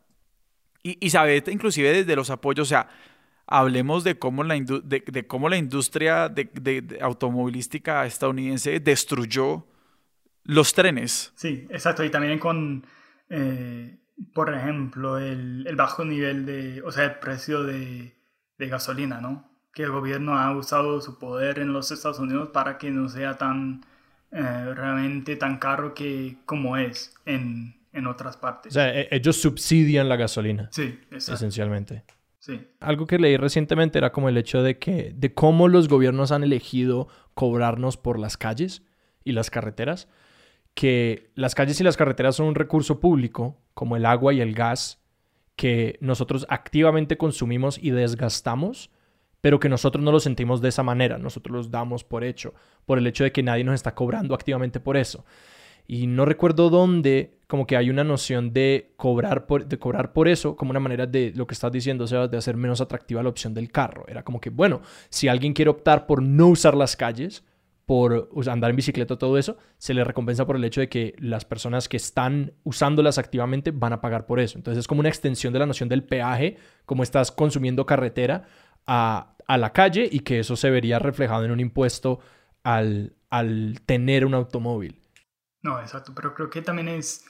[0.82, 2.90] Y, y saber inclusive desde los apoyos, o sea,
[3.50, 9.66] hablemos de cómo la, de, cómo la industria de, automovilística estadounidense destruyó
[10.44, 11.34] los trenes.
[11.36, 12.04] Sí, exacto.
[12.04, 12.86] Y también con
[13.30, 13.98] eh,
[14.34, 18.14] por ejemplo, el, el, bajo nivel de, o sea, el precio de,
[18.58, 19.50] de, gasolina, ¿no?
[19.74, 23.38] Que el gobierno ha usado su poder en los Estados Unidos para que no sea
[23.38, 23.86] tan,
[24.32, 28.74] eh, realmente tan caro que como es en, en otras partes.
[28.74, 30.70] O sea, e, ellos subsidian la gasolina.
[30.72, 31.36] Sí, exacto.
[31.36, 32.04] Esencialmente.
[32.40, 32.68] Sí.
[32.80, 36.44] Algo que leí recientemente era como el hecho de que, de cómo los gobiernos han
[36.44, 38.82] elegido cobrarnos por las calles
[39.24, 40.08] y las carreteras
[40.74, 44.54] que las calles y las carreteras son un recurso público, como el agua y el
[44.54, 45.02] gas,
[45.56, 48.92] que nosotros activamente consumimos y desgastamos,
[49.42, 52.54] pero que nosotros no lo sentimos de esa manera, nosotros los damos por hecho,
[52.86, 55.26] por el hecho de que nadie nos está cobrando activamente por eso.
[55.92, 60.28] y no recuerdo dónde, como que hay una noción de cobrar por, de cobrar por
[60.28, 63.24] eso, como una manera de lo que estás diciendo, o sea, de hacer menos atractiva
[63.24, 64.06] la opción del carro.
[64.08, 67.44] Era como que, bueno, si alguien quiere optar por no usar las calles,
[67.90, 71.44] por andar en bicicleta, todo eso, se le recompensa por el hecho de que las
[71.44, 74.60] personas que están usándolas activamente van a pagar por eso.
[74.60, 78.48] Entonces es como una extensión de la noción del peaje, como estás consumiendo carretera
[78.86, 82.20] a, a la calle y que eso se vería reflejado en un impuesto
[82.62, 85.02] al, al tener un automóvil.
[85.64, 87.26] No, exacto, pero creo que también es,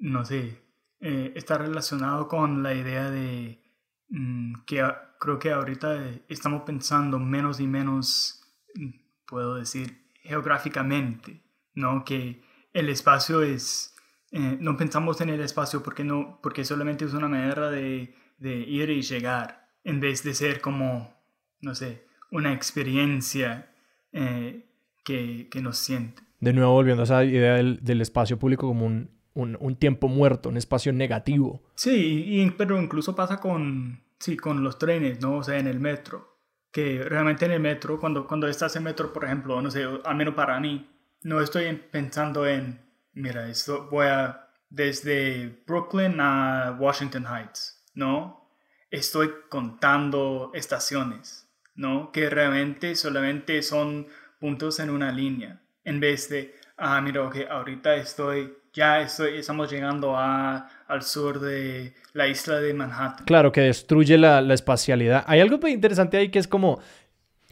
[0.00, 0.60] no sé,
[0.98, 3.62] eh, está relacionado con la idea de
[4.08, 4.82] mm, que
[5.20, 8.42] creo que ahorita estamos pensando menos y menos
[8.74, 11.42] mm, puedo decir, geográficamente,
[11.74, 12.04] ¿no?
[12.04, 13.94] Que el espacio es,
[14.32, 18.56] eh, no pensamos en el espacio porque, no, porque solamente es una manera de, de
[18.56, 21.14] ir y llegar, en vez de ser como,
[21.60, 23.70] no sé, una experiencia
[24.12, 24.66] eh,
[25.04, 26.22] que, que, nos siente.
[26.40, 30.08] De nuevo, volviendo a esa idea del, del espacio público como un, un, un, tiempo
[30.08, 31.62] muerto, un espacio negativo.
[31.74, 35.36] Sí, y, pero incluso pasa con, sí, con los trenes, ¿no?
[35.36, 36.37] O sea, en el metro
[36.70, 40.16] que realmente en el metro, cuando, cuando estás en metro, por ejemplo, no sé, al
[40.16, 40.88] menos para mí,
[41.22, 42.80] no estoy pensando en,
[43.14, 48.50] mira, esto voy a desde Brooklyn a Washington Heights, ¿no?
[48.90, 52.12] Estoy contando estaciones, ¿no?
[52.12, 54.06] Que realmente solamente son
[54.38, 59.70] puntos en una línea, en vez de, ah, mira, que ahorita estoy ya estoy, estamos
[59.70, 63.24] llegando a, al sur de la isla de Manhattan.
[63.26, 65.24] Claro, que destruye la, la espacialidad.
[65.26, 66.80] Hay algo muy interesante ahí que es como,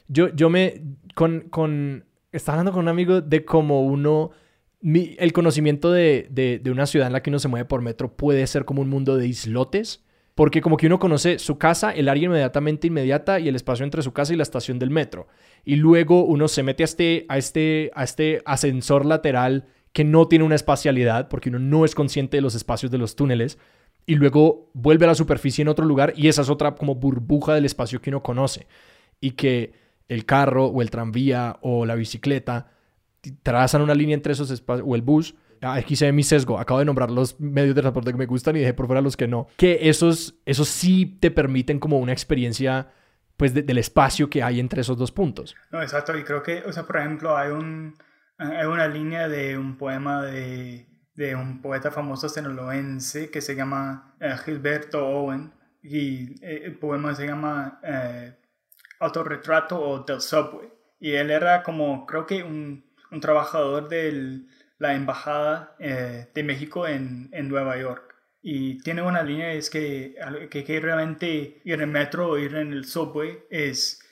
[0.08, 0.82] yo, yo me,
[1.14, 4.30] con, con, estaba hablando con un amigo de cómo uno,
[4.80, 7.82] mi, el conocimiento de, de, de una ciudad en la que uno se mueve por
[7.82, 10.02] metro puede ser como un mundo de islotes.
[10.34, 14.02] Porque como que uno conoce su casa, el área inmediatamente inmediata y el espacio entre
[14.02, 15.28] su casa y la estación del metro.
[15.64, 19.64] Y luego uno se mete a este, a este, a este ascensor lateral
[19.96, 23.16] que no tiene una espacialidad, porque uno no es consciente de los espacios de los
[23.16, 23.56] túneles,
[24.04, 27.54] y luego vuelve a la superficie en otro lugar, y esa es otra como burbuja
[27.54, 28.66] del espacio que uno conoce,
[29.22, 29.72] y que
[30.10, 32.72] el carro o el tranvía o la bicicleta
[33.42, 36.80] trazan una línea entre esos espacios, o el bus, aquí se ve mi sesgo, acabo
[36.80, 39.26] de nombrar los medios de transporte que me gustan y dejé por fuera los que
[39.26, 42.90] no, que esos, esos sí te permiten como una experiencia
[43.38, 45.56] pues del espacio que hay entre esos dos puntos.
[45.72, 47.94] No, exacto, y creo que, o sea, por ejemplo, hay un
[48.38, 54.14] hay una línea de un poema de, de un poeta famoso sinaloense que se llama
[54.20, 58.34] eh, Gilberto Owen y eh, el poema se llama eh,
[59.00, 60.68] Autorretrato o del Subway.
[61.00, 64.42] Y él era como, creo que un, un trabajador de
[64.78, 68.14] la Embajada de México en, en, Nueva York.
[68.42, 70.16] Y tiene una línea, es que,
[70.50, 74.05] que, que realmente ir en metro o ir en el subway es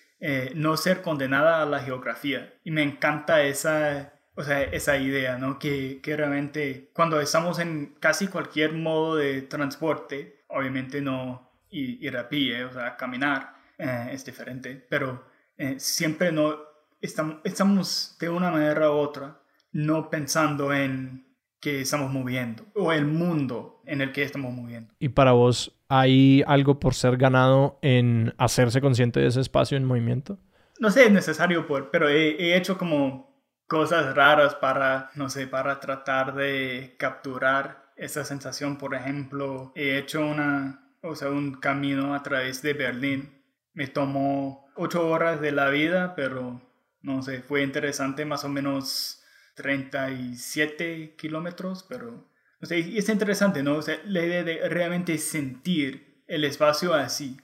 [0.55, 2.55] no ser condenada a la geografía.
[2.64, 5.59] Y me encanta esa, o sea, esa idea, ¿no?
[5.59, 12.29] Que, que, realmente cuando estamos en casi cualquier modo de transporte, obviamente no ir, a
[12.29, 16.57] pie, o sea, caminar eh, es diferente, pero eh, siempre no
[17.01, 19.41] estamos, estamos de una manera u otra
[19.72, 21.24] no pensando en
[21.64, 24.92] que estamos moviendo o el mundo en el que estamos moviendo.
[24.98, 29.86] ¿Y para vos hay algo por ser ganado en hacerse consciente de ese espacio en
[29.86, 30.38] movimiento?
[30.78, 33.34] No sé, es necesario, por, pero he, he hecho como
[33.66, 38.76] cosas raras para, no sé, para tratar de capturar esa sensación.
[38.76, 43.42] Por ejemplo, he hecho una, o sea, un camino a través de Berlín.
[43.72, 46.60] Me tomó ocho horas de la vida, pero
[47.00, 49.24] no sé, fue interesante, más o menos
[49.55, 52.28] 37 kilómetros, pero
[52.61, 53.76] no sé, es interesante, ¿no?
[53.76, 57.38] O sea, la idea de realmente sentir el espacio así,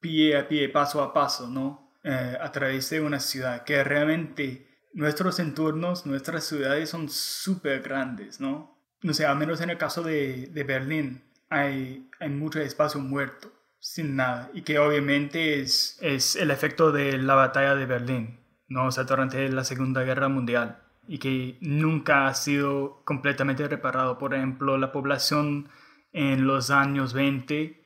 [0.00, 1.92] pie a pie, paso a paso, ¿no?
[2.04, 8.40] Eh, a través de una ciudad que realmente nuestros entornos, nuestras ciudades son súper grandes,
[8.40, 8.78] ¿no?
[9.02, 13.52] No sé, al menos en el caso de, de Berlín, hay, hay mucho espacio muerto,
[13.78, 18.86] sin nada, y que obviamente es, es el efecto de la batalla de Berlín, ¿no?
[18.86, 24.18] O sea, durante la Segunda Guerra Mundial, y que nunca ha sido completamente reparado.
[24.18, 25.68] Por ejemplo, la población
[26.12, 27.82] en los años 20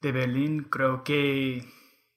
[0.00, 1.66] de Berlín creo que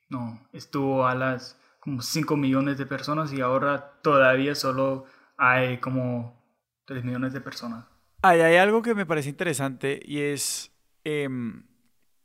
[0.09, 5.05] no estuvo a las como 5 millones de personas y ahora todavía solo
[5.37, 6.43] hay como
[6.85, 7.85] 3 millones de personas.
[8.21, 10.71] Hay, hay algo que me parece interesante y es
[11.03, 11.65] em,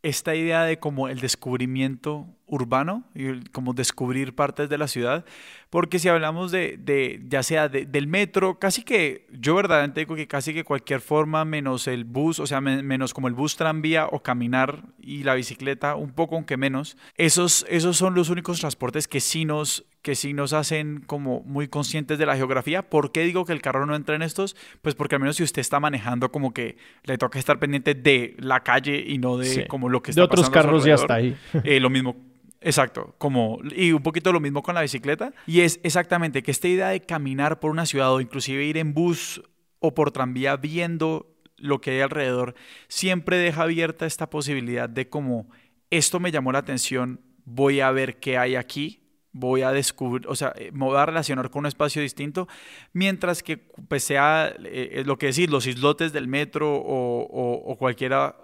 [0.03, 5.25] esta idea de como el descubrimiento urbano y como descubrir partes de la ciudad,
[5.71, 10.29] porque si hablamos de, de ya sea del metro, casi que yo verdaderamente digo que
[10.29, 14.23] casi que cualquier forma menos el bus, o sea, menos como el bus tranvía o
[14.23, 19.21] caminar y la bicicleta, un poco aunque menos, esos, esos son los únicos transportes que
[19.21, 22.83] sí nos que sí nos hacen como muy conscientes de la geografía.
[22.91, 24.57] ¿Por qué digo que el carro no entra en estos?
[24.83, 28.35] Pues porque al menos si usted está manejando como que le toca estar pendiente de
[28.41, 31.37] la calle y no de como lo que está De otros carros ya está ahí.
[31.63, 32.17] Eh, lo mismo
[32.65, 36.69] Exacto, como y un poquito lo mismo con la bicicleta y es exactamente que esta
[36.69, 39.43] idea de caminar por una ciudad o inclusive ir en bus
[39.81, 42.55] o por tranvía viendo lo que hay alrededor
[42.89, 45.49] siempre deja abierta esta posibilidad de como
[45.91, 49.03] esto me llamó la atención, voy a ver qué hay aquí,
[49.33, 52.49] voy a descubrir, o sea, me voy a relacionar con un espacio distinto,
[52.93, 58.37] mientras que pues sea eh, lo que decir, los islotes del metro o, o cualquiera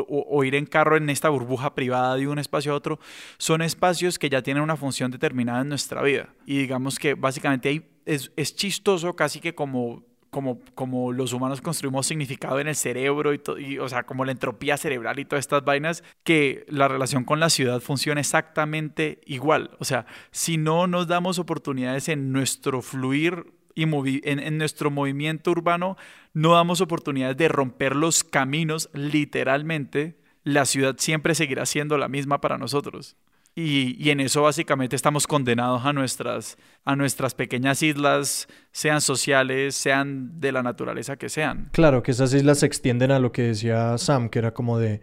[0.00, 2.98] o, ir en carro en esta burbuja privada de un espacio a otro,
[3.38, 6.28] son espacios que ya tienen una función determinada en nuestra vida.
[6.46, 12.06] Y digamos que básicamente es, es chistoso casi que como como, como los humanos construimos
[12.06, 15.62] significado en el cerebro y, y, o sea, como la entropía cerebral y todas estas
[15.62, 19.72] vainas, que la relación con la ciudad funciona exactamente igual.
[19.78, 23.84] O sea, si no nos damos oportunidades en nuestro fluir y
[24.28, 25.96] en, nuestro movimiento urbano
[26.34, 32.40] no damos oportunidades de romper los caminos literalmente, la ciudad siempre seguirá siendo la misma
[32.40, 33.16] para nosotros.
[33.54, 36.56] Y, en eso básicamente estamos condenados a nuestras,
[36.86, 41.68] a nuestras pequeñas islas, sean sociales, sean de la naturaleza que sean.
[41.72, 45.02] Claro, que esas islas se extienden a lo que decía Sam, que era como de,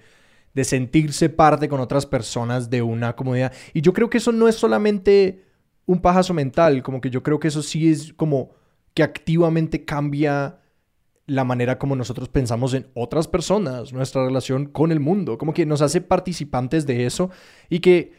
[0.55, 3.53] de sentirse parte con otras personas de una comunidad.
[3.73, 5.45] Y yo creo que eso no es solamente
[5.85, 8.55] un pajazo mental, como que yo creo que eso sí es como
[8.95, 10.59] que activamente cambia
[11.29, 15.65] la manera como nosotros pensamos en otras personas, nuestra relación con el mundo, como que
[15.65, 17.29] nos hace participantes de eso
[17.69, 18.13] y que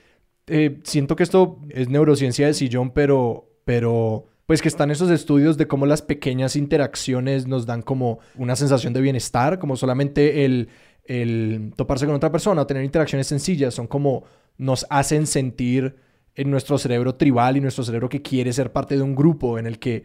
[0.47, 5.57] eh, siento que esto es neurociencia de sillón, pero, pero pues que están esos estudios
[5.57, 10.69] de cómo las pequeñas interacciones nos dan como una sensación de bienestar, como solamente el,
[11.05, 14.25] el toparse con otra persona o tener interacciones sencillas, son como
[14.57, 15.97] nos hacen sentir
[16.35, 19.67] en nuestro cerebro tribal y nuestro cerebro que quiere ser parte de un grupo en
[19.67, 20.05] el que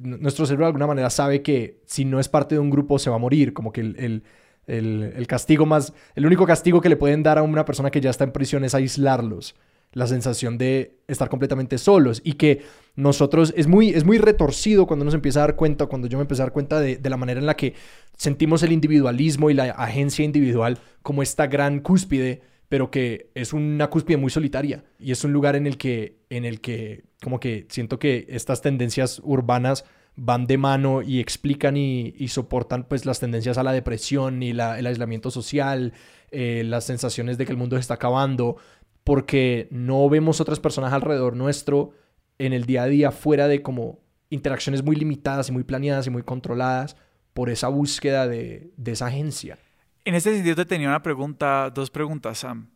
[0.00, 3.10] nuestro cerebro de alguna manera sabe que si no es parte de un grupo se
[3.10, 4.22] va a morir, como que el,
[4.66, 8.10] el, castigo más, el único castigo que le pueden dar a una persona que ya
[8.10, 9.54] está en prisión es aislarlos,
[9.92, 12.62] la sensación de estar completamente solos y que
[12.96, 16.22] nosotros es muy, es muy retorcido cuando nos empieza a dar cuenta, cuando yo me
[16.22, 17.74] empecé a dar cuenta de, de la manera en la que
[18.16, 23.88] sentimos el individualismo y la agencia individual como esta gran cúspide pero que es una
[23.88, 27.66] cúspide muy solitaria y es un lugar en el que, en el que como que
[27.68, 29.84] siento que estas tendencias urbanas
[30.16, 34.60] van de mano y explican y, soportan pues las tendencias a la depresión y el
[34.60, 35.92] aislamiento social,
[36.30, 38.56] eh, las sensaciones de que el mundo se está acabando,
[39.04, 41.92] porque no vemos otras personas alrededor nuestro
[42.38, 44.00] en el día a día fuera de como
[44.30, 46.96] interacciones muy limitadas y muy planeadas y muy controladas
[47.34, 49.58] por esa búsqueda de esa agencia.
[50.06, 52.70] En este sentido te tenía una pregunta, dos preguntas, Sam.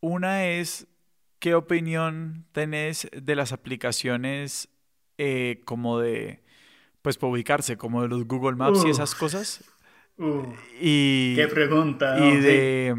[0.00, 0.86] Una es,
[1.40, 4.70] ¿qué opinión tenés de las aplicaciones
[5.18, 6.42] eh, como de,
[7.02, 9.62] pues, para ubicarse, como de los Google Maps y esas cosas?
[10.80, 12.18] y, qué pregunta.
[12.18, 12.96] Y, de,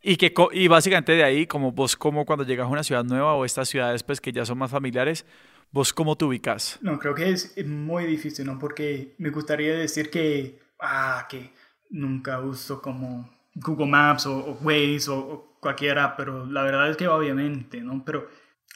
[0.00, 3.34] y, que, y básicamente de ahí, como vos como cuando llegas a una ciudad nueva
[3.34, 5.26] o estas ciudades pues que ya son más familiares,
[5.70, 6.78] vos cómo te ubicas?
[6.80, 8.58] No, creo que es muy difícil, ¿no?
[8.58, 11.50] Porque me gustaría decir que, ah, que
[11.90, 17.80] nunca uso como Google Maps o, Waze o, cualquiera, pero la verdad es que obviamente,
[17.80, 18.04] ¿no?
[18.04, 18.28] Pero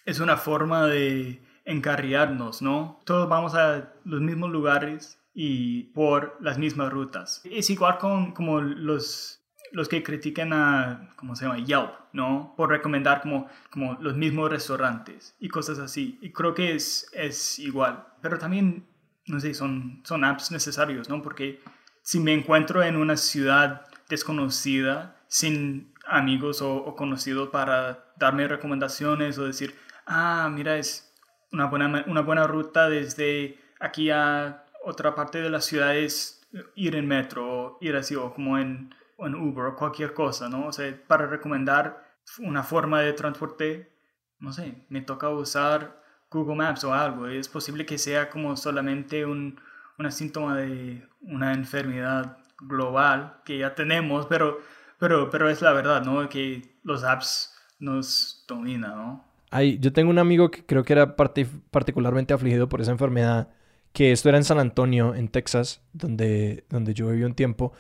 [0.05, 3.01] es una forma de encarriarnos, ¿no?
[3.05, 7.43] Todos vamos a los mismos lugares y por las mismas rutas.
[7.45, 9.41] Es igual con como los,
[9.73, 11.59] los que critican a, ¿cómo se llama?
[11.59, 12.55] Yelp, ¿no?
[12.57, 16.19] Por recomendar como, como los mismos restaurantes y cosas así.
[16.21, 18.05] Y creo que es, es igual.
[18.21, 18.87] Pero también,
[19.27, 21.23] no sé, son, son apps necesarios, ¿no?
[21.23, 21.61] Porque
[22.03, 29.45] si me encuentro en una ciudad desconocida, sin amigos o, conocidos para darme recomendaciones o
[29.45, 29.77] decir,
[30.07, 31.15] ah, mira, es
[31.53, 36.97] una buena, una buena ruta desde aquí a otra parte de la ciudad es ir
[36.97, 40.67] en metro o ir así o como en, en Uber o cualquier cosa, ¿no?
[40.67, 43.93] O sea, para recomendar una forma de transporte,
[44.39, 47.27] no sé, me toca usar Google Maps o algo.
[47.27, 49.61] Es posible que sea como solamente un,
[50.01, 54.59] una síntoma de una enfermedad global que ya tenemos, pero,
[54.99, 56.29] pero, pero es la verdad, ¿no?
[56.29, 59.25] Que los apps nos dominan, ¿no?
[59.51, 63.49] Ay, yo tengo un amigo que creo que era particularmente afligido por esa enfermedad,
[63.93, 67.73] que esto era en San Antonio, en Texas, donde, donde yo viví un tiempo,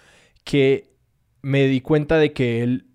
[0.44, 0.92] que
[1.42, 2.86] me di cuenta de que él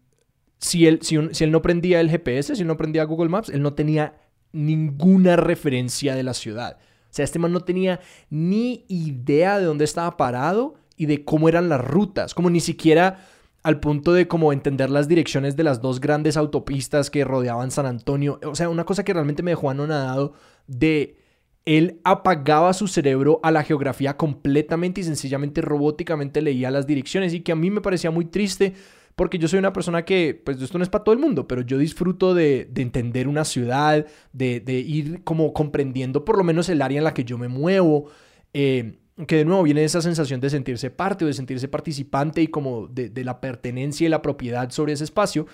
[0.59, 3.49] si él, si, si él no prendía el GPS, si él no prendía Google Maps,
[3.49, 4.15] él no tenía
[4.51, 6.77] ninguna referencia de la ciudad.
[7.15, 11.47] O sea, este man no tenía ni idea de dónde estaba parado y de cómo
[11.47, 13.25] eran las rutas, como ni siquiera
[13.63, 17.85] al punto de como entender las direcciones de las dos grandes autopistas que rodeaban San
[17.85, 18.37] Antonio.
[18.43, 20.33] O sea, una cosa que realmente me dejó anonadado
[20.67, 21.15] de
[21.63, 27.39] él apagaba su cerebro a la geografía completamente y sencillamente robóticamente leía las direcciones y
[27.39, 28.73] que a mí me parecía muy triste
[29.15, 31.61] porque yo soy una persona que, pues esto no es para todo el mundo, pero
[31.61, 36.97] yo disfruto de, entender una ciudad, de, ir como comprendiendo por lo menos el área
[36.97, 38.09] en la que yo me muevo,
[38.53, 42.47] eh, que de nuevo viene esa sensación de sentirse parte o de sentirse participante y
[42.47, 45.47] como de, de la pertenencia y la propiedad sobre ese espacio.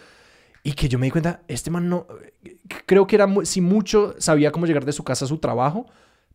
[0.64, 2.07] Y que yo me di cuenta, este man no,
[2.86, 5.86] creo que era, si mucho, sabía cómo llegar de su casa a su trabajo,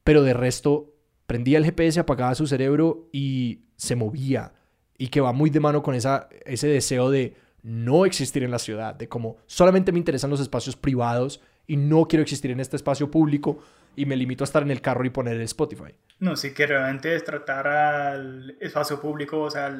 [0.05, 0.95] pero de resto
[1.27, 4.53] prendía el GPS, apagaba su cerebro y se movía
[4.99, 8.59] y que va muy de mano con esa, ese deseo de no existir en la
[8.59, 12.77] ciudad, de como solamente me interesan los espacios privados y no quiero existir en este
[12.77, 13.59] espacio público
[13.97, 15.95] y me limito a estar en el carro y poner el Spotify.
[16.21, 19.75] No, sí que realmente es tratar al espacio público, o sea,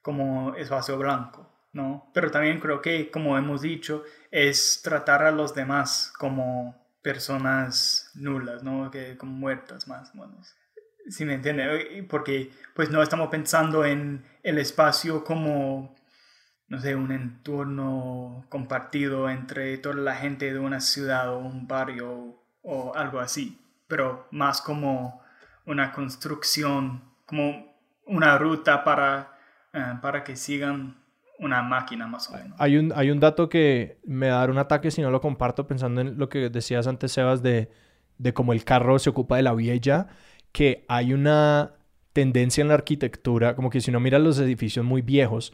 [0.00, 2.10] como espacio blanco, ¿no?
[2.12, 8.62] Pero también creo que, como hemos dicho, es tratar a los demás como personas nulas,
[8.62, 8.90] ¿no?
[8.90, 10.56] Que como muertas más o menos.
[11.08, 15.94] Si me entiende, porque pues no estamos pensando en el espacio como,
[16.68, 22.40] no sé, un entorno compartido entre toda la gente de una ciudad o un barrio
[22.62, 25.22] o algo así, pero más como
[25.66, 27.74] una construcción, como
[28.06, 29.38] una ruta para,
[29.72, 30.96] eh, para que sigan
[31.38, 32.60] una máquina más o menos.
[32.60, 36.00] Hay un, hay un dato que me da un ataque si no lo comparto pensando
[36.00, 37.70] en lo que decías antes, Sebas, de,
[38.18, 40.08] de cómo el carro se ocupa de la vía ya
[40.52, 41.74] que hay una
[42.12, 45.52] tendencia en la arquitectura, como que si uno mira los edificios muy viejos,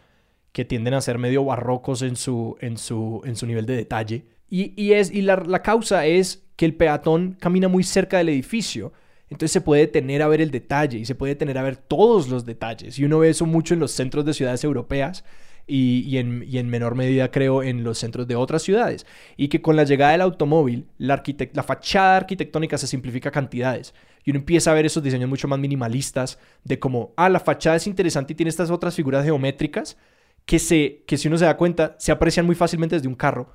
[0.52, 4.26] que tienden a ser medio barrocos en su, en su, en su nivel de detalle.
[4.50, 8.94] Y, es, y la, la, causa es que el peatón camina muy cerca del edificio.
[9.28, 12.28] Entonces se puede detener a ver el detalle y se puede detener a ver todos
[12.28, 12.98] los detalles.
[12.98, 15.22] Y uno ve eso mucho en los centros de ciudades europeas
[15.68, 19.06] y, en, en, menor medida creo en los centros de otras ciudades.
[19.36, 23.94] Y que con la llegada del automóvil, la, la fachada arquitectónica se simplifica cantidades.
[24.24, 27.76] Y uno empieza a ver esos diseños mucho más minimalistas de como, ah, la fachada
[27.76, 29.98] es interesante y tiene estas otras figuras geométricas
[30.46, 33.52] que, se, que si uno se da cuenta, se aprecian muy fácilmente desde un carro.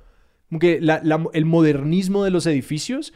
[0.48, 0.80] Como que
[1.32, 3.12] el modernismo de los edificios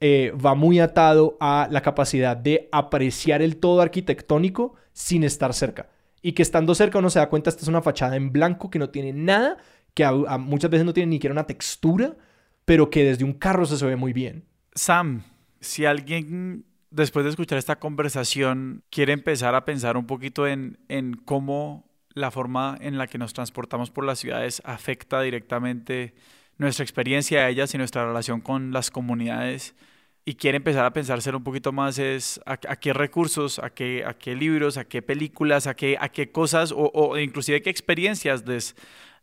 [0.00, 5.90] eh, va muy atado a la capacidad de apreciar el todo arquitectónico sin estar cerca
[6.22, 8.78] y que estando cerca uno se da cuenta, esta es una fachada en blanco que
[8.78, 9.56] no tiene nada,
[9.94, 10.06] que
[10.38, 12.16] muchas veces no tiene ni siquiera una textura,
[12.64, 14.44] pero que desde un carro se, ve muy bien.
[14.74, 15.22] Sam,
[15.60, 21.14] si alguien después de escuchar esta conversación quiere empezar a pensar un poquito en, en
[21.14, 26.14] cómo la forma en la que nos transportamos por las ciudades afecta directamente
[26.58, 29.74] nuestra experiencia de ellas y nuestra relación con las comunidades,
[30.24, 34.14] y quiere empezar a pensárselo un poquito más es a, qué recursos, a qué, a
[34.14, 38.46] qué libros, a qué películas, a qué, a qué cosas o, o inclusive qué experiencias
[38.46, 38.76] les,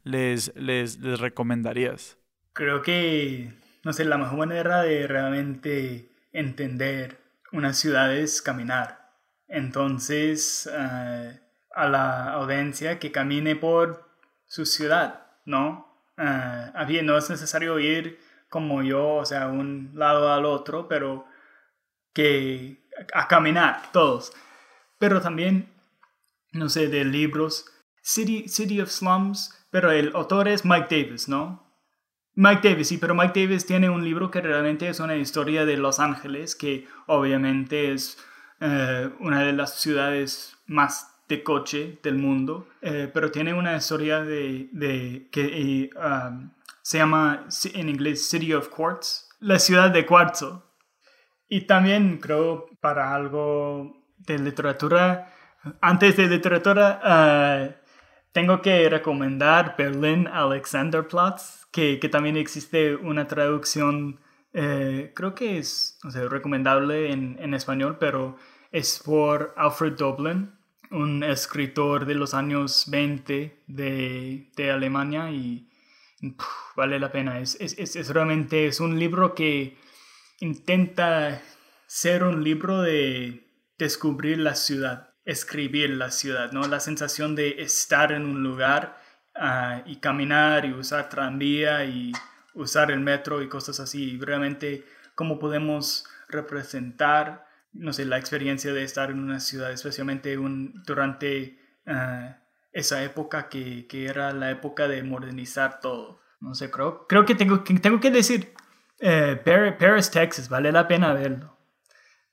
[0.03, 2.17] les, les, les, recomendarías.
[2.53, 7.19] Creo que, no sé, la mejor manera de realmente entender
[7.51, 9.11] una ciudad es caminar.
[9.47, 11.39] Entonces, eh,
[11.75, 14.09] a la audiencia que camine por
[14.45, 15.85] su ciudad, ¿no?
[16.17, 18.17] Uh, no es necesario ir
[18.49, 21.25] como yo, o sea, un lado al otro, pero
[22.13, 24.33] que a caminar todos.
[24.99, 25.69] Pero también,
[26.51, 27.65] no sé, de libros,
[28.01, 31.67] City, City of Slums, pero el autor es Mike Davis, ¿no?
[32.35, 35.75] Mike Davis, sí, pero Mike Davis tiene un libro que realmente es una historia de
[35.75, 38.17] Los Ángeles, que obviamente es
[38.59, 44.21] eh, una de las ciudades más de coche del mundo, eh, pero tiene una historia
[44.21, 46.51] de, de que um,
[46.88, 50.73] se llama en inglés City of Quartz, la ciudad de cuarzo.
[51.49, 55.33] Y también creo para algo de literatura,
[55.81, 57.73] antes de literatura, uh,
[58.31, 64.21] tengo que recomendar Berlin Alexanderplatz, que, que también existe una traducción,
[64.53, 68.38] eh, creo que es no sé, recomendable en, en español, pero
[68.71, 70.53] es por Alfred Doblin,
[70.91, 75.67] un escritor de los años 20 de, de Alemania y
[76.76, 77.39] vale la pena.
[77.39, 79.78] Es, es, es, realmente es un libro que
[80.39, 81.41] intenta
[81.88, 83.47] ser un libro de
[83.78, 86.68] descubrir la ciudad, escribir la ciudad, ¿no?
[86.68, 89.01] La sensación de estar en un lugar
[89.36, 92.11] ah, y caminar y usar tranvía y
[92.53, 94.18] usar el metro y cosas así.
[94.20, 100.84] Realmente cómo podemos representar, no sé, la experiencia de estar en una ciudad, especialmente un,
[100.86, 101.59] durante...
[101.86, 106.20] Uh, esa época que, que, era la época de modernizar todo.
[106.39, 108.53] No sé, creo, creo que, tengo, que tengo que decir,
[108.99, 109.39] eh,
[109.80, 111.57] Paris, Texas, vale la pena verlo.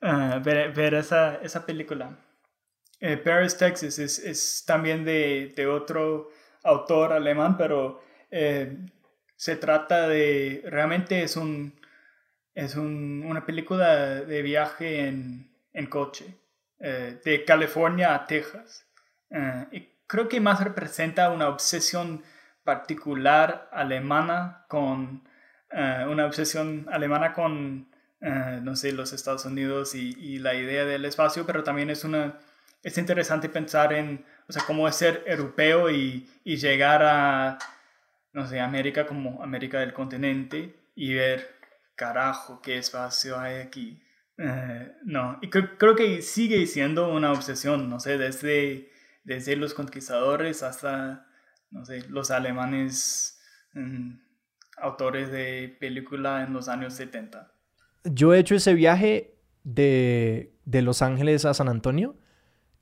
[0.03, 2.18] Uh, ver, ver esa, esa película.
[3.01, 6.30] Eh, Paris, Texas es, es también de, de, otro
[6.62, 8.78] autor alemán, pero eh,
[9.37, 11.78] se trata de, realmente es, un,
[12.55, 16.35] es un, una película de viaje en, en coche,
[16.80, 18.87] eh, de California a Texas.
[20.07, 22.22] Creo que más representa una obsesión
[22.64, 25.28] particular alemana con,
[25.70, 27.88] una obsesión alemana con,
[28.20, 32.38] no sé, los Estados Unidos y, la idea del espacio, pero también es una
[32.84, 37.59] es interesante pensar en, o sea, cómo es ser europeo y, llegar a,
[38.32, 41.57] no sé, América como América del continente y ver,
[41.96, 44.02] carajo, qué espacio hay aquí.
[44.36, 48.90] Eh, no, y creo que sigue siendo una obsesión, no sé, desde,
[49.24, 51.26] desde los conquistadores hasta,
[51.70, 53.40] no sé, los alemanes,
[53.74, 54.12] mm,
[54.78, 57.52] autores de película en los años 70.
[58.04, 62.16] Yo he hecho ese viaje de, de Los Ángeles a San Antonio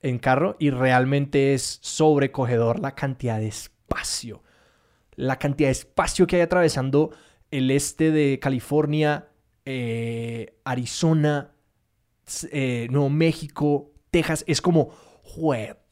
[0.03, 4.43] en carro y realmente es sobrecogedor la cantidad de espacio.
[5.15, 7.11] La cantidad de espacio que hay atravesando
[7.51, 9.29] el este de California,
[9.65, 11.53] eh, Arizona,
[12.51, 14.45] eh, Nuevo México, Texas.
[14.49, 14.91] Es como,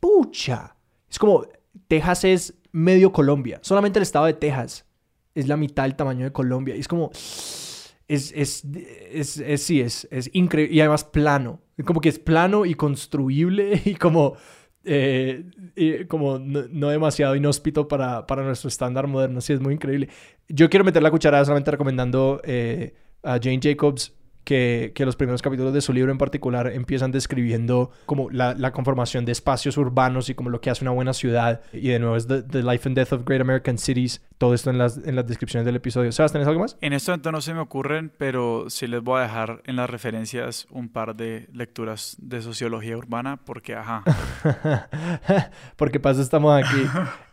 [0.00, 0.76] juepucha.
[1.08, 1.46] Es como,
[1.88, 3.58] Texas es medio Colombia.
[3.62, 4.86] Solamente el estado de Texas
[5.34, 6.76] es la mitad del tamaño de Colombia.
[6.76, 8.64] Y es como, es, es,
[9.12, 10.74] es, es sí, es, es increíble.
[10.74, 14.36] Y además plano como que es plano y construible y como,
[14.84, 15.44] eh,
[16.08, 19.40] como no, demasiado inhóspito para, para nuestro estándar moderno.
[19.40, 20.08] Sí, es muy increíble.
[20.48, 24.14] Yo quiero meter la cucharada solamente recomendando eh, a Jane Jacobs
[24.50, 28.72] que, que, los primeros capítulos de su libro en particular empiezan describiendo como la, la,
[28.72, 31.60] conformación de espacios urbanos y como lo que hace una buena ciudad.
[31.72, 34.20] Y de nuevo es The, Life and Death of Great American Cities.
[34.38, 36.10] Todo esto en las, en las descripciones del episodio.
[36.10, 36.76] ¿Sabes, tenés algo más?
[36.80, 39.88] En este momento no se me ocurren, pero sí les voy a dejar en las
[39.88, 44.02] referencias un par de lecturas de sociología urbana porque, ajá.
[45.76, 46.82] porque pasa estamos aquí.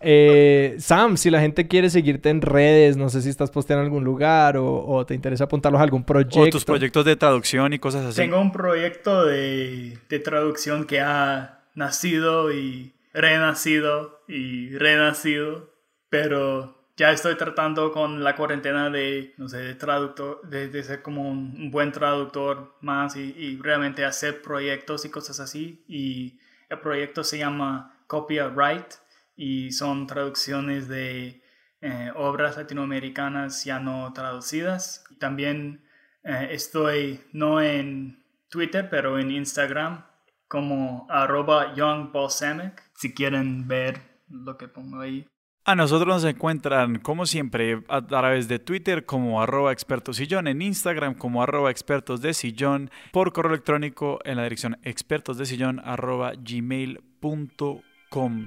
[0.01, 3.85] Eh, Sam, si la gente quiere seguirte en redes, no sé si estás posteando en
[3.87, 6.41] algún lugar o, o te interesa apuntarlos a algún proyecto.
[6.41, 8.17] O tus proyectos de traducción y cosas así.
[8.17, 15.73] Tengo un proyecto de, de traducción que ha nacido y renacido y renacido,
[16.09, 21.29] pero ya estoy tratando con la cuarentena de, no sé, de traductor, de, ser como
[21.29, 25.83] un, buen traductor más y, y, realmente hacer proyectos y cosas así.
[25.87, 26.39] Y
[26.69, 28.93] el proyecto se llama Copyright
[29.35, 31.41] y son traducciones de
[31.81, 35.03] eh, obras latinoamericanas ya no traducidas.
[35.19, 35.83] También
[36.27, 40.03] eh, estoy no en Twitter, pero en Instagram
[40.47, 45.25] como arroba youngbalsamic, si quieren ver lo que pongo ahí.
[45.65, 50.61] A nosotros nos encuentran, como siempre, a través de Twitter como arroba expertos sillón, en
[50.61, 55.81] Instagram como arroba expertos de sillón, por correo electrónico en la dirección expertos de sillón
[55.83, 56.33] arroba.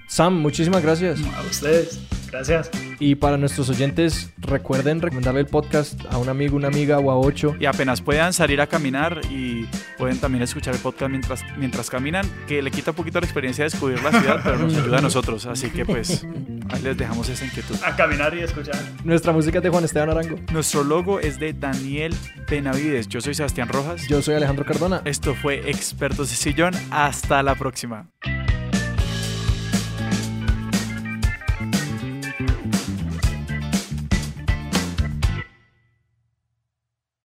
[0.09, 1.21] Sam, muchísimas gracias.
[1.37, 2.01] A ustedes,
[2.31, 2.71] gracias.
[2.99, 7.19] Y para nuestros oyentes, recuerden recomendarle el podcast a un amigo, una amiga o a
[7.19, 7.55] ocho.
[7.61, 12.29] Y apenas puedan salir a caminar y pueden también escuchar el podcast mientras, mientras caminan,
[12.49, 15.03] que le quita un poquito la experiencia de descubrir la ciudad, pero nos ayuda a
[15.03, 15.47] nosotros.
[15.47, 16.27] Así que pues
[16.71, 17.77] ahí les dejamos esa inquietud.
[17.85, 18.77] A caminar y escuchar.
[19.05, 20.37] Nuestra música es de Juan Esteban Arango.
[20.53, 22.15] Nuestro logo es de Daniel
[22.51, 23.09] Benavides.
[23.09, 24.09] Yo soy Sebastián Rojas.
[24.09, 25.03] Yo soy Alejandro Cardona.
[25.05, 26.75] Esto fue Expertos de Sillón.
[26.91, 28.11] Hasta la próxima.